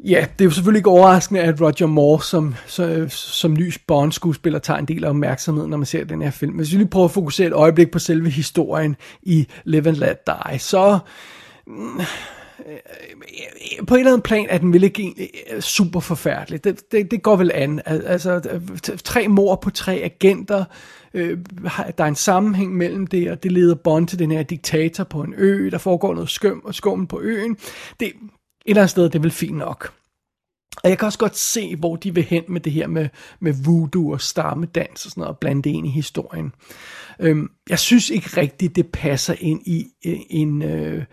Ja, 0.04 0.26
det 0.40 0.42
er 0.42 0.46
jo 0.46 0.52
selvfølgelig 0.52 0.80
ikke 0.80 0.90
overraskende, 0.90 1.42
at 1.42 1.62
Roger 1.62 1.86
Moore 1.86 2.24
som, 2.24 2.56
som, 2.66 3.10
som 3.10 3.54
ny 3.54 3.74
Bond-skuespiller 3.88 4.60
tager 4.60 4.80
en 4.80 4.86
del 4.86 5.04
af 5.04 5.10
opmærksomheden, 5.10 5.70
når 5.70 5.78
man 5.78 5.86
ser 5.86 6.04
den 6.04 6.22
her 6.22 6.32
film. 6.32 6.56
Hvis 6.56 6.72
vi 6.72 6.78
lige 6.78 6.88
prøver 6.88 7.06
at 7.06 7.12
fokusere 7.12 7.48
et 7.48 7.54
øjeblik 7.54 7.92
på 7.92 8.00
selve 8.00 8.30
historien 8.30 8.96
i 9.24 9.48
Live 9.64 9.88
and 9.88 9.96
Let 9.96 10.18
Die, 10.28 10.60
så 10.60 11.00
mm, 11.68 12.02
Øh, 12.68 12.74
øh, 12.74 13.86
på 13.88 13.96
et 13.96 14.00
eller 14.00 14.12
andet 14.12 14.24
plan 14.24 14.48
er 14.50 14.58
den 14.58 14.74
vel 14.74 14.84
ikke 14.84 15.02
egentlig 15.02 15.30
øh, 15.52 15.62
super 15.62 16.00
forfærdelig. 16.00 16.64
Det, 16.64 16.92
det, 16.92 17.12
det 17.12 17.24
går 17.24 17.36
vel 17.36 17.52
an. 17.54 17.82
Altså, 17.86 18.60
tre 19.04 19.28
mor 19.28 19.56
på 19.56 19.70
tre 19.70 19.94
agenter, 19.94 20.66
øh, 21.14 21.38
der 21.98 22.04
er 22.04 22.08
en 22.08 22.16
sammenhæng 22.16 22.76
mellem 22.76 23.08
det, 23.08 23.32
og 23.32 23.44
det 23.44 23.52
leder 23.52 23.76
Bond 23.76 24.08
til 24.08 24.20
den 24.20 24.32
her 24.32 24.44
diktator 24.44 25.04
på 25.04 25.22
en 25.22 25.34
ø, 25.38 25.70
der 25.72 25.78
foregår 25.78 26.14
noget 26.14 26.30
skøm 26.30 26.62
og 26.66 26.76
skum 26.76 27.08
på 27.08 27.22
øen. 27.22 27.58
Det, 28.00 28.08
et 28.08 28.14
eller 28.66 28.82
andet 28.82 28.90
sted, 28.90 29.04
det 29.04 29.16
er 29.16 29.20
vel 29.20 29.32
fint 29.32 29.58
nok. 29.58 29.94
Og 30.84 30.90
jeg 30.90 30.98
kan 30.98 31.06
også 31.06 31.20
godt 31.20 31.38
se, 31.38 31.76
hvor 31.76 31.96
de 31.96 32.14
vil 32.14 32.24
hen 32.24 32.44
med 32.48 32.62
det 32.62 32.72
her 32.72 32.88
med, 32.88 33.10
med 33.40 33.54
voodoo 33.66 34.12
og 34.12 34.22
stammedans 34.22 35.06
og 35.06 35.12
sådan 35.12 35.22
noget, 35.22 35.36
og 35.36 35.40
blande 35.40 35.62
det 35.62 35.70
ind 35.70 35.88
i 35.88 35.90
historien. 35.90 36.52
Øhm, 37.20 37.50
jeg 37.70 37.80
synes 37.80 38.10
ikke 38.10 38.42
rigtigt, 38.42 38.76
det 38.76 38.88
passer 38.88 39.36
ind 39.40 39.68
i 39.68 39.88
øh, 40.06 40.20
en, 40.30 40.62
øh, 40.62 41.04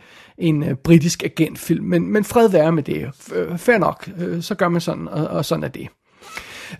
en 0.42 0.62
øh, 0.62 0.74
britisk 0.74 1.22
agentfilm, 1.22 1.84
men, 1.84 2.06
men 2.06 2.24
fred 2.24 2.48
være 2.48 2.72
med 2.72 2.82
det. 2.82 3.10
Øh, 3.34 3.58
fair 3.58 3.78
nok, 3.78 4.10
øh, 4.18 4.42
så 4.42 4.54
gør 4.54 4.68
man 4.68 4.80
sådan, 4.80 5.08
og, 5.08 5.26
og 5.26 5.44
sådan 5.44 5.64
er 5.64 5.68
det. 5.68 5.88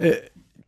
Øh, 0.00 0.12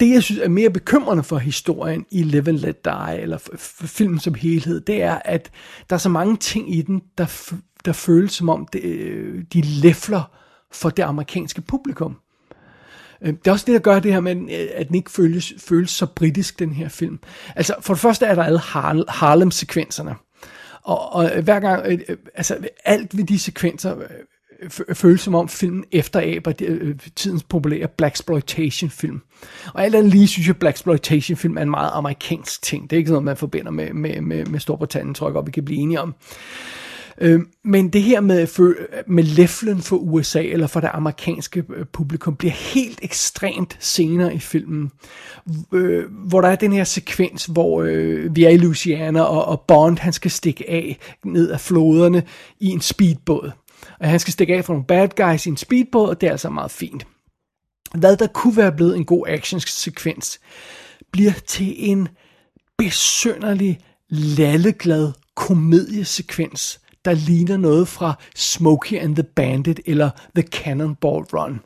det, 0.00 0.10
jeg 0.10 0.22
synes 0.22 0.40
er 0.40 0.48
mere 0.48 0.70
bekymrende 0.70 1.22
for 1.22 1.38
historien 1.38 2.06
i 2.10 2.22
Live 2.22 2.48
and 2.48 2.58
Let 2.58 2.84
Die, 2.84 3.18
eller 3.20 3.38
filmen 3.84 4.18
som 4.18 4.34
helhed, 4.34 4.80
det 4.80 5.02
er, 5.02 5.18
at 5.24 5.50
der 5.90 5.96
er 5.96 5.98
så 5.98 6.08
mange 6.08 6.36
ting 6.36 6.74
i 6.74 6.82
den, 6.82 7.02
der, 7.18 7.52
der 7.84 7.92
føles 7.92 8.32
som 8.32 8.48
om, 8.48 8.66
det, 8.72 8.82
øh, 8.84 9.44
de 9.52 9.60
læfler 9.60 10.22
for 10.72 10.90
det 10.90 11.02
amerikanske 11.02 11.60
publikum. 11.60 12.16
Øh, 13.22 13.32
det 13.32 13.46
er 13.46 13.52
også 13.52 13.66
det, 13.66 13.72
der 13.74 13.80
gør 13.80 13.98
det 13.98 14.12
her 14.12 14.20
med, 14.20 14.36
øh, 14.36 14.68
at 14.74 14.88
den 14.88 14.94
ikke 14.94 15.10
føles, 15.10 15.52
føles 15.58 15.90
så 15.90 16.06
britisk, 16.06 16.58
den 16.58 16.72
her 16.72 16.88
film. 16.88 17.18
Altså, 17.56 17.74
for 17.80 17.94
det 17.94 18.00
første 18.00 18.26
er 18.26 18.34
der 18.34 18.42
alle 18.42 18.60
Harlem-sekvenserne. 19.08 20.14
Og, 20.84 21.12
og 21.12 21.42
hver 21.42 21.60
gang, 21.60 21.86
øh, 21.86 21.98
øh, 22.08 22.16
altså 22.34 22.58
alt 22.84 23.16
ved 23.16 23.24
de 23.24 23.38
sekvenser 23.38 23.98
øh, 23.98 24.04
øh, 24.88 24.94
føles 24.94 25.20
som 25.20 25.34
om 25.34 25.48
filmen 25.48 25.84
efteraber 25.92 26.52
tidens 27.16 27.42
populære 27.42 27.88
Black 27.88 28.14
Exploitation 28.14 28.90
film. 28.90 29.20
Og 29.74 29.84
alt 29.84 29.94
andet 29.94 30.12
lige 30.12 30.28
synes 30.28 30.46
jeg, 30.46 30.56
Black 30.56 30.74
Exploitation 30.76 31.36
film 31.36 31.56
er 31.56 31.62
en 31.62 31.70
meget 31.70 31.90
amerikansk 31.92 32.62
ting. 32.62 32.90
Det 32.90 32.96
er 32.96 32.98
ikke 32.98 33.10
noget, 33.10 33.24
man 33.24 33.36
forbinder 33.36 33.70
med, 33.70 33.92
med, 33.92 34.20
med, 34.20 34.46
med 34.46 34.60
Storbritannien, 34.60 35.14
tror 35.14 35.28
jeg 35.28 35.34
godt, 35.34 35.46
vi 35.46 35.52
kan 35.52 35.64
blive 35.64 35.80
enige 35.80 36.00
om. 36.00 36.14
Øh, 37.20 37.40
men 37.64 37.88
det 37.88 38.02
her 38.02 38.20
med, 38.20 38.46
med 39.06 39.24
leflen 39.24 39.82
for 39.82 39.96
USA, 39.96 40.42
eller 40.42 40.66
for 40.66 40.80
det 40.80 40.90
amerikanske 40.92 41.64
øh, 41.76 41.86
publikum, 41.86 42.36
bliver 42.36 42.52
helt 42.52 42.98
ekstremt 43.02 43.76
senere 43.80 44.34
i 44.34 44.38
filmen. 44.38 44.90
Øh, 45.72 46.04
hvor 46.10 46.40
der 46.40 46.48
er 46.48 46.56
den 46.56 46.72
her 46.72 46.84
sekvens, 46.84 47.46
hvor 47.46 47.82
øh, 47.82 48.36
vi 48.36 48.44
er 48.44 48.50
i 48.50 48.56
Louisiana, 48.56 49.20
og, 49.22 49.44
og 49.44 49.60
Bond 49.60 49.98
han 49.98 50.12
skal 50.12 50.30
stikke 50.30 50.70
af 50.70 50.98
ned 51.24 51.50
af 51.50 51.60
floderne 51.60 52.22
i 52.60 52.66
en 52.66 52.80
speedbåd. 52.80 53.50
Og 54.00 54.08
han 54.08 54.20
skal 54.20 54.32
stikke 54.32 54.56
af 54.56 54.64
fra 54.64 54.72
nogle 54.72 54.86
bad 54.86 55.08
guys 55.16 55.46
i 55.46 55.48
en 55.48 55.56
speedbåd, 55.56 56.08
og 56.08 56.20
det 56.20 56.26
er 56.26 56.30
altså 56.30 56.50
meget 56.50 56.70
fint. 56.70 57.06
Hvad 57.94 58.16
der 58.16 58.26
kunne 58.26 58.56
være 58.56 58.72
blevet 58.72 58.96
en 58.96 59.04
god 59.04 59.26
actionsekvens, 59.28 60.40
bliver 61.12 61.32
til 61.46 61.74
en 61.90 62.08
besønderlig, 62.78 63.80
lalleglad 64.08 65.12
komediesekvens, 65.34 66.80
der 67.04 67.12
ligner 67.12 67.56
noget 67.56 67.88
fra 67.88 68.18
Smokey 68.36 68.98
and 68.98 69.16
the 69.16 69.22
Bandit 69.22 69.80
eller 69.86 70.10
The 70.34 70.48
Cannonball 70.48 71.24
Run. 71.32 71.60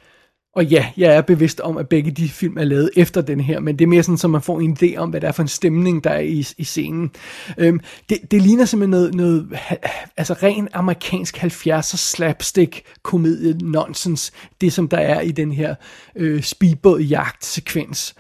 Og 0.59 0.65
ja, 0.65 0.87
jeg 0.97 1.17
er 1.17 1.21
bevidst 1.21 1.61
om, 1.61 1.77
at 1.77 1.89
begge 1.89 2.11
de 2.11 2.29
film 2.29 2.59
er 2.59 2.65
lavet 2.65 2.91
efter 2.97 3.21
den 3.21 3.41
her, 3.41 3.61
men 3.61 3.79
det 3.79 3.85
er 3.85 3.89
mere 3.89 4.03
sådan, 4.03 4.19
så 4.19 4.29
man 4.29 4.43
får 4.43 4.61
en 4.61 4.77
idé 4.83 4.97
om, 4.97 5.11
hvad 5.11 5.21
det 5.21 5.29
er 5.29 5.33
for 5.33 5.43
en 5.43 5.49
stemning, 5.49 6.05
der 6.05 6.11
er 6.11 6.21
i, 6.21 6.47
i 6.59 6.65
scenen. 6.65 7.11
Øhm, 7.59 7.81
det, 8.09 8.19
det 8.31 8.43
ligner 8.43 8.65
simpelthen 8.65 8.91
noget, 8.91 9.15
noget 9.15 9.59
altså 10.17 10.35
ren 10.43 10.69
amerikansk 10.73 11.37
70'er 11.45 11.97
slapstick 11.97 12.83
komedie 13.03 13.59
nonsense, 13.61 14.33
det 14.61 14.73
som 14.73 14.89
der 14.89 14.99
er 14.99 15.21
i 15.21 15.31
den 15.31 15.53
her 15.53 15.75
øh, 16.17 16.43
speedbåd 16.43 17.01
jagt 17.01 17.45
sekvens. 17.45 18.15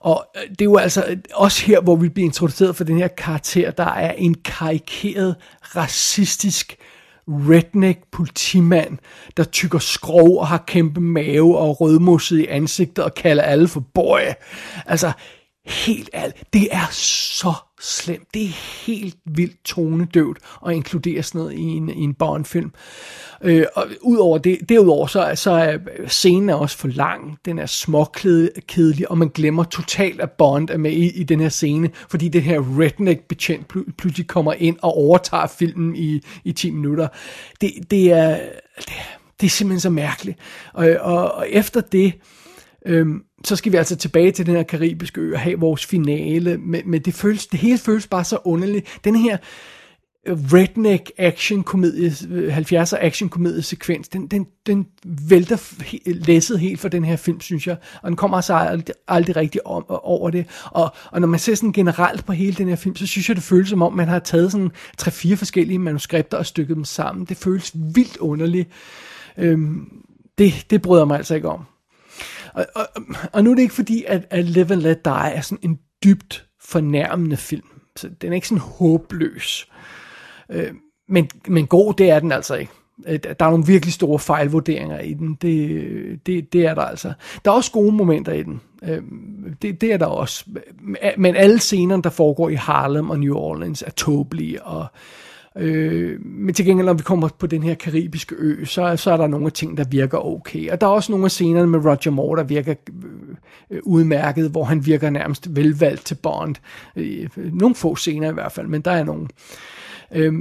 Og 0.00 0.26
øh, 0.36 0.50
det 0.50 0.60
er 0.60 0.64
jo 0.64 0.76
altså 0.76 1.04
øh, 1.08 1.16
også 1.34 1.66
her, 1.66 1.80
hvor 1.80 1.96
vi 1.96 2.08
bliver 2.08 2.26
introduceret 2.26 2.76
for 2.76 2.84
den 2.84 2.98
her 2.98 3.08
karakter, 3.08 3.70
der 3.70 3.84
er 3.84 4.12
en 4.12 4.34
karikeret, 4.34 5.36
racistisk 5.76 6.76
redneck 7.28 8.00
politimand, 8.12 8.98
der 9.36 9.44
tykker 9.44 9.78
skrov 9.78 10.38
og 10.38 10.46
har 10.46 10.64
kæmpe 10.66 11.00
mave 11.00 11.58
og 11.58 11.80
rødmosset 11.80 12.38
i 12.38 12.46
ansigtet 12.46 13.04
og 13.04 13.14
kalder 13.14 13.42
alle 13.42 13.68
for 13.68 13.80
boy. 13.94 14.20
Altså, 14.86 15.12
helt 15.66 16.10
alt, 16.12 16.52
det 16.52 16.68
er 16.72 16.88
så 16.92 17.52
slemt. 17.80 18.34
Det 18.34 18.42
er 18.42 18.84
helt 18.86 19.16
vildt 19.24 19.64
tonedøvt 19.64 20.38
at 20.66 20.72
inkludere 20.74 21.22
sådan 21.22 21.38
noget 21.38 21.54
i 21.54 21.62
en, 21.62 21.88
i 21.88 22.02
en 22.02 22.14
Bond-film. 22.14 22.72
Øh, 23.42 23.66
og 23.74 23.86
udover 24.02 24.38
det, 24.38 24.58
derudover 24.68 25.06
så, 25.06 25.32
så 25.34 25.50
er 25.50 25.78
scenen 26.06 26.50
er 26.50 26.54
også 26.54 26.78
for 26.78 26.88
lang. 26.88 27.38
Den 27.44 27.58
er 27.58 27.66
småkedelig, 27.66 29.10
og 29.10 29.18
man 29.18 29.28
glemmer 29.28 29.64
totalt, 29.64 30.20
at 30.20 30.30
Bond 30.30 30.70
er 30.70 30.78
med 30.78 30.92
i, 30.92 31.20
i 31.20 31.22
den 31.22 31.40
her 31.40 31.48
scene, 31.48 31.90
fordi 32.08 32.28
det 32.28 32.42
her 32.42 32.60
redneck-betjent 32.60 33.72
pl- 33.72 33.92
pludselig 33.98 34.26
kommer 34.26 34.52
ind 34.52 34.76
og 34.82 34.96
overtager 34.96 35.46
filmen 35.46 35.96
i, 35.96 36.20
i 36.44 36.52
10 36.52 36.70
minutter. 36.70 37.08
Det, 37.60 37.72
det, 37.90 38.12
er, 38.12 38.38
det, 38.76 38.92
det 39.40 39.46
er 39.46 39.50
simpelthen 39.50 39.80
så 39.80 39.90
mærkeligt. 39.90 40.38
Og, 40.72 40.88
og, 41.00 41.32
og 41.32 41.46
efter 41.50 41.80
det... 41.80 42.12
Øhm, 42.86 43.22
så 43.44 43.56
skal 43.56 43.72
vi 43.72 43.76
altså 43.76 43.96
tilbage 43.96 44.32
til 44.32 44.46
den 44.46 44.56
her 44.56 44.62
karibiske 44.62 45.20
ø 45.20 45.32
og 45.32 45.40
have 45.40 45.60
vores 45.60 45.86
finale, 45.86 46.58
men, 46.58 46.82
men 46.90 47.02
det, 47.02 47.14
føles, 47.14 47.46
det 47.46 47.60
hele 47.60 47.78
føles 47.78 48.06
bare 48.06 48.24
så 48.24 48.38
underligt. 48.44 48.98
Den 49.04 49.16
her 49.16 49.36
redneck 50.26 51.10
action 51.18 51.62
komedie, 51.62 52.12
øh, 52.30 52.58
70'er 52.58 52.96
action 53.00 53.28
komedie 53.28 53.62
sekvens, 53.62 54.08
den, 54.08 54.26
den, 54.26 54.46
den 54.66 54.86
vælter 55.04 55.56
læsset 56.06 56.60
helt 56.60 56.80
for 56.80 56.88
den 56.88 57.04
her 57.04 57.16
film, 57.16 57.40
synes 57.40 57.66
jeg, 57.66 57.76
og 58.02 58.08
den 58.08 58.16
kommer 58.16 58.36
altså 58.36 58.54
aldrig, 58.54 58.94
aldrig 59.08 59.36
rigtig 59.36 59.66
om, 59.66 59.84
øh, 59.90 59.96
over 60.02 60.30
det, 60.30 60.46
og, 60.64 60.94
og 61.10 61.20
når 61.20 61.28
man 61.28 61.40
ser 61.40 61.54
sådan 61.54 61.72
generelt 61.72 62.26
på 62.26 62.32
hele 62.32 62.54
den 62.54 62.68
her 62.68 62.76
film, 62.76 62.96
så 62.96 63.06
synes 63.06 63.28
jeg, 63.28 63.36
det 63.36 63.44
føles 63.44 63.68
som 63.68 63.82
om, 63.82 63.92
man 63.92 64.08
har 64.08 64.18
taget 64.18 64.52
sådan 64.52 64.70
tre-fire 64.98 65.36
forskellige 65.36 65.78
manuskripter 65.78 66.38
og 66.38 66.46
stykket 66.46 66.76
dem 66.76 66.84
sammen. 66.84 67.24
Det 67.24 67.36
føles 67.36 67.72
vildt 67.94 68.16
underligt. 68.16 68.68
Øhm, 69.38 69.88
det, 70.38 70.66
det 70.70 70.82
bryder 70.82 71.04
mig 71.04 71.16
altså 71.16 71.34
ikke 71.34 71.48
om. 71.48 71.64
Og, 72.54 72.66
og, 72.74 72.86
og 73.32 73.44
nu 73.44 73.50
er 73.50 73.54
det 73.54 73.62
ikke 73.62 73.74
fordi, 73.74 74.04
at, 74.08 74.26
at 74.30 74.44
Live 74.44 74.72
and 74.72 74.80
Let 74.80 75.04
Die 75.04 75.32
er 75.34 75.40
sådan 75.40 75.70
en 75.70 75.78
dybt 76.04 76.46
fornærmende 76.60 77.36
film. 77.36 77.68
Så 77.96 78.08
den 78.22 78.30
er 78.30 78.34
ikke 78.34 78.48
sådan 78.48 78.60
håbløs. 78.60 79.68
Øh, 80.50 80.72
men, 81.08 81.28
men 81.48 81.66
god, 81.66 81.94
det 81.94 82.10
er 82.10 82.20
den 82.20 82.32
altså 82.32 82.54
ikke. 82.54 82.72
Øh, 83.06 83.18
der 83.22 83.46
er 83.46 83.50
nogle 83.50 83.66
virkelig 83.66 83.92
store 83.92 84.18
fejlvurderinger 84.18 85.00
i 85.00 85.14
den. 85.14 85.34
Det, 85.34 86.26
det, 86.26 86.52
det 86.52 86.66
er 86.66 86.74
der 86.74 86.82
altså. 86.82 87.12
Der 87.44 87.50
er 87.50 87.54
også 87.54 87.72
gode 87.72 87.92
momenter 87.92 88.32
i 88.32 88.42
den. 88.42 88.60
Øh, 88.82 89.02
det, 89.62 89.80
det 89.80 89.92
er 89.92 89.96
der 89.96 90.06
også. 90.06 90.44
Men 91.16 91.36
alle 91.36 91.58
scenerne, 91.58 92.02
der 92.02 92.10
foregår 92.10 92.48
i 92.48 92.54
Harlem 92.54 93.10
og 93.10 93.18
New 93.18 93.34
Orleans, 93.34 93.82
er 93.82 93.90
tåbelige 93.90 94.62
og 94.62 94.86
Øh, 94.86 95.29
Øh, 95.58 96.20
men 96.24 96.54
til 96.54 96.64
gengæld, 96.64 96.86
når 96.86 96.92
vi 96.92 97.02
kommer 97.02 97.28
på 97.38 97.46
den 97.46 97.62
her 97.62 97.74
karibiske 97.74 98.34
ø, 98.38 98.64
så, 98.64 98.96
så 98.96 99.12
er 99.12 99.16
der 99.16 99.26
nogle 99.26 99.50
ting, 99.50 99.76
der 99.76 99.84
virker 99.84 100.18
okay. 100.18 100.70
Og 100.70 100.80
der 100.80 100.86
er 100.86 100.90
også 100.90 101.12
nogle 101.12 101.24
af 101.24 101.30
scenerne 101.30 101.66
med 101.66 101.78
Roger 101.78 102.10
Moore, 102.10 102.38
der 102.38 102.44
virker 102.44 102.74
øh, 102.88 103.36
øh, 103.70 103.80
udmærket, 103.82 104.50
hvor 104.50 104.64
han 104.64 104.86
virker 104.86 105.10
nærmest 105.10 105.56
velvalgt 105.56 106.06
til 106.06 106.14
Bond. 106.14 106.54
Øh, 106.96 107.28
nogle 107.36 107.74
få 107.74 107.96
scener 107.96 108.30
i 108.30 108.34
hvert 108.34 108.52
fald, 108.52 108.66
men 108.66 108.80
der 108.80 108.90
er 108.90 109.04
nogle. 109.04 109.28
Øh, 110.12 110.34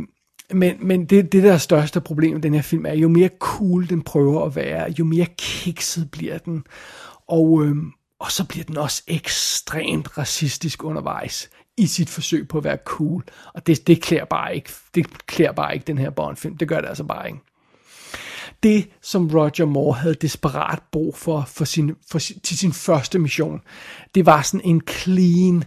men, 0.53 0.75
men 0.79 1.05
det, 1.05 1.31
det 1.31 1.43
der 1.43 1.57
største 1.57 2.01
problem 2.01 2.33
med 2.33 2.41
den 2.41 2.53
her 2.53 2.61
film 2.61 2.85
er, 2.85 2.93
jo 2.93 3.07
mere 3.07 3.29
cool 3.39 3.89
den 3.89 4.01
prøver 4.01 4.45
at 4.45 4.55
være, 4.55 4.93
jo 4.99 5.05
mere 5.05 5.27
kikset 5.37 6.11
bliver 6.11 6.37
den. 6.37 6.63
Og, 7.27 7.65
øh, 7.65 7.75
og 8.19 8.31
så 8.31 8.47
bliver 8.47 8.65
den 8.65 8.77
også 8.77 9.03
ekstremt 9.07 10.17
racistisk 10.17 10.83
undervejs 10.83 11.49
i 11.79 11.87
sit 11.87 12.09
forsøg 12.09 12.47
på 12.47 12.57
at 12.57 12.63
være 12.63 12.77
cool. 12.85 13.23
Og 13.53 13.67
det, 13.67 13.87
det 13.87 14.01
klæder 14.01 14.25
bare 14.25 14.55
ikke, 14.55 14.69
det 14.95 15.25
klæder 15.25 15.51
bare 15.51 15.73
ikke 15.73 15.87
den 15.87 15.97
her 15.97 16.09
Bond-film. 16.09 16.57
Det 16.57 16.67
gør 16.67 16.81
det 16.81 16.87
altså 16.87 17.03
bare 17.03 17.27
ikke. 17.27 17.39
Det, 18.63 18.89
som 19.01 19.29
Roger 19.33 19.65
Moore 19.65 19.95
havde 19.95 20.15
desperat 20.15 20.79
brug 20.91 21.15
for, 21.15 21.43
for, 21.47 21.65
sin, 21.65 21.95
for 22.11 22.19
til 22.19 22.57
sin 22.57 22.73
første 22.73 23.19
mission, 23.19 23.61
det 24.15 24.25
var 24.25 24.41
sådan 24.41 24.65
en 24.65 24.81
clean 24.89 25.63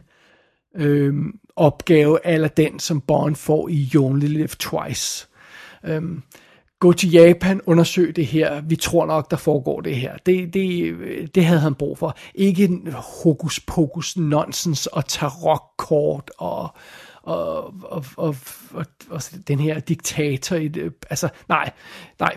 øh, 0.77 1.15
opgave, 1.57 2.27
eller 2.27 2.49
den, 2.49 2.79
som 2.79 3.01
Bond 3.01 3.37
får 3.37 3.69
i 3.69 3.91
You 3.95 4.07
Only 4.07 4.27
Live 4.27 4.49
Twice. 4.49 5.29
Øhm, 5.85 6.23
gå 6.83 6.93
til 6.93 7.11
Japan, 7.11 7.61
undersøg 7.67 8.17
det 8.17 8.27
her, 8.27 8.61
vi 8.61 8.77
tror 8.77 9.07
nok, 9.07 9.31
der 9.31 9.37
foregår 9.37 9.81
det 9.81 9.97
her. 9.97 10.17
Det, 10.27 10.55
det, 10.55 11.35
det 11.35 11.45
havde 11.45 11.61
han 11.61 11.75
brug 11.75 11.99
for. 11.99 12.17
Ikke 12.35 12.65
en 12.65 12.89
hokus 13.23 13.61
pokus 13.61 14.17
nonsens 14.17 14.87
og 14.87 15.07
tarotkort 15.07 16.31
og, 16.39 16.69
og, 17.23 17.75
og, 17.83 18.05
og, 18.17 18.37
og, 18.75 18.87
og 19.11 19.23
den 19.49 19.59
her 19.59 19.81
diktator. 19.81 20.57
I 20.57 20.69
det, 20.69 20.93
altså, 21.11 21.29
nej, 21.49 21.71
nej. 22.21 22.37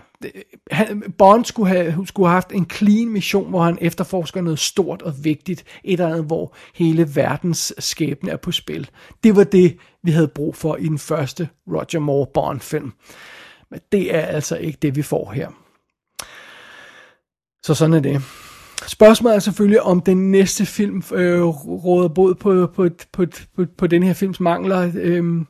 Han, 0.70 1.14
Bond 1.18 1.44
skulle 1.44 1.68
have, 1.68 2.06
skulle 2.06 2.28
have 2.28 2.34
haft 2.34 2.52
en 2.52 2.70
clean 2.70 3.08
mission, 3.08 3.50
hvor 3.50 3.62
han 3.62 3.78
efterforsker 3.80 4.40
noget 4.40 4.58
stort 4.58 5.02
og 5.02 5.24
vigtigt. 5.24 5.64
Et 5.84 5.92
eller 5.92 6.08
andet, 6.08 6.24
hvor 6.24 6.54
hele 6.74 7.16
verdens 7.16 7.74
skæbne 7.78 8.30
er 8.30 8.36
på 8.36 8.52
spil. 8.52 8.90
Det 9.24 9.36
var 9.36 9.44
det, 9.44 9.76
vi 10.02 10.10
havde 10.10 10.28
brug 10.28 10.56
for 10.56 10.76
i 10.76 10.86
den 10.86 10.98
første 10.98 11.48
Roger 11.68 11.98
Moore 11.98 12.26
Bond-film. 12.34 12.92
Men 13.70 13.80
det 13.92 14.14
er 14.14 14.20
altså 14.20 14.56
ikke 14.56 14.78
det, 14.82 14.96
vi 14.96 15.02
får 15.02 15.32
her. 15.32 15.48
Så 17.62 17.74
sådan 17.74 17.94
er 17.94 18.00
det. 18.00 18.22
Spørgsmålet 18.86 19.36
er 19.36 19.40
selvfølgelig, 19.40 19.82
om 19.82 20.00
den 20.00 20.30
næste 20.30 20.66
film 20.66 21.02
øh, 21.14 21.42
råder 21.44 22.08
båd 22.08 22.34
på, 22.34 22.66
på, 22.74 22.88
på, 23.12 23.26
på, 23.56 23.64
på 23.78 23.86
den 23.86 24.02
her 24.02 24.12
films 24.12 24.40
mangler. 24.40 24.90
Øh, 24.94 25.44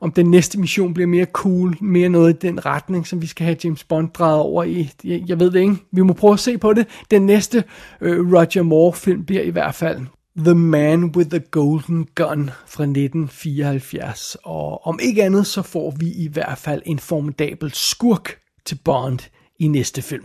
om 0.00 0.12
den 0.12 0.30
næste 0.30 0.60
mission 0.60 0.94
bliver 0.94 1.06
mere 1.06 1.24
cool, 1.24 1.76
mere 1.80 2.08
noget 2.08 2.34
i 2.34 2.46
den 2.46 2.66
retning, 2.66 3.06
som 3.06 3.22
vi 3.22 3.26
skal 3.26 3.44
have 3.44 3.56
James 3.64 3.84
Bond 3.84 4.10
drejet 4.10 4.40
over 4.40 4.64
i. 4.64 4.90
Jeg, 5.04 5.22
jeg 5.26 5.40
ved 5.40 5.50
det 5.50 5.60
ikke. 5.60 5.76
Vi 5.92 6.02
må 6.02 6.12
prøve 6.12 6.32
at 6.32 6.40
se 6.40 6.58
på 6.58 6.72
det. 6.72 6.86
Den 7.10 7.26
næste 7.26 7.64
øh, 8.00 8.32
Roger 8.32 8.62
Moore-film 8.62 9.24
bliver 9.24 9.42
i 9.42 9.50
hvert 9.50 9.74
fald 9.74 10.00
The 10.38 10.54
Man 10.54 11.04
with 11.04 11.30
the 11.30 11.40
Golden 11.50 12.06
Gun 12.14 12.50
fra 12.66 12.82
1974. 12.82 14.36
Og 14.44 14.86
om 14.86 14.98
ikke 15.02 15.24
andet, 15.24 15.46
så 15.46 15.62
får 15.62 15.94
vi 15.98 16.06
i 16.06 16.28
hvert 16.32 16.58
fald 16.58 16.82
en 16.86 16.98
formidabel 16.98 17.70
skurk 17.74 18.38
til 18.66 18.78
Bond 18.84 19.18
i 19.58 19.68
næste 19.68 20.02
film. 20.02 20.24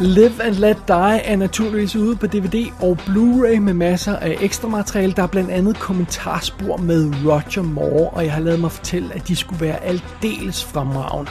Live 0.00 0.42
and 0.42 0.54
Let 0.54 0.78
Die 0.88 1.20
er 1.24 1.36
naturligvis 1.36 1.96
ude 1.96 2.16
på 2.16 2.26
DVD 2.26 2.66
og 2.80 2.98
Blu-ray 3.00 3.58
med 3.58 3.74
masser 3.74 4.16
af 4.16 4.36
ekstra 4.40 4.68
materiale. 4.68 5.12
Der 5.12 5.22
er 5.22 5.26
blandt 5.26 5.50
andet 5.50 5.76
kommentarspor 5.76 6.76
med 6.76 7.12
Roger 7.26 7.62
Moore, 7.62 8.10
og 8.10 8.24
jeg 8.24 8.32
har 8.32 8.40
lavet 8.40 8.60
mig 8.60 8.72
fortælle, 8.72 9.14
at 9.14 9.28
de 9.28 9.36
skulle 9.36 9.60
være 9.60 9.84
aldeles 9.84 10.64
fremragende. 10.64 11.30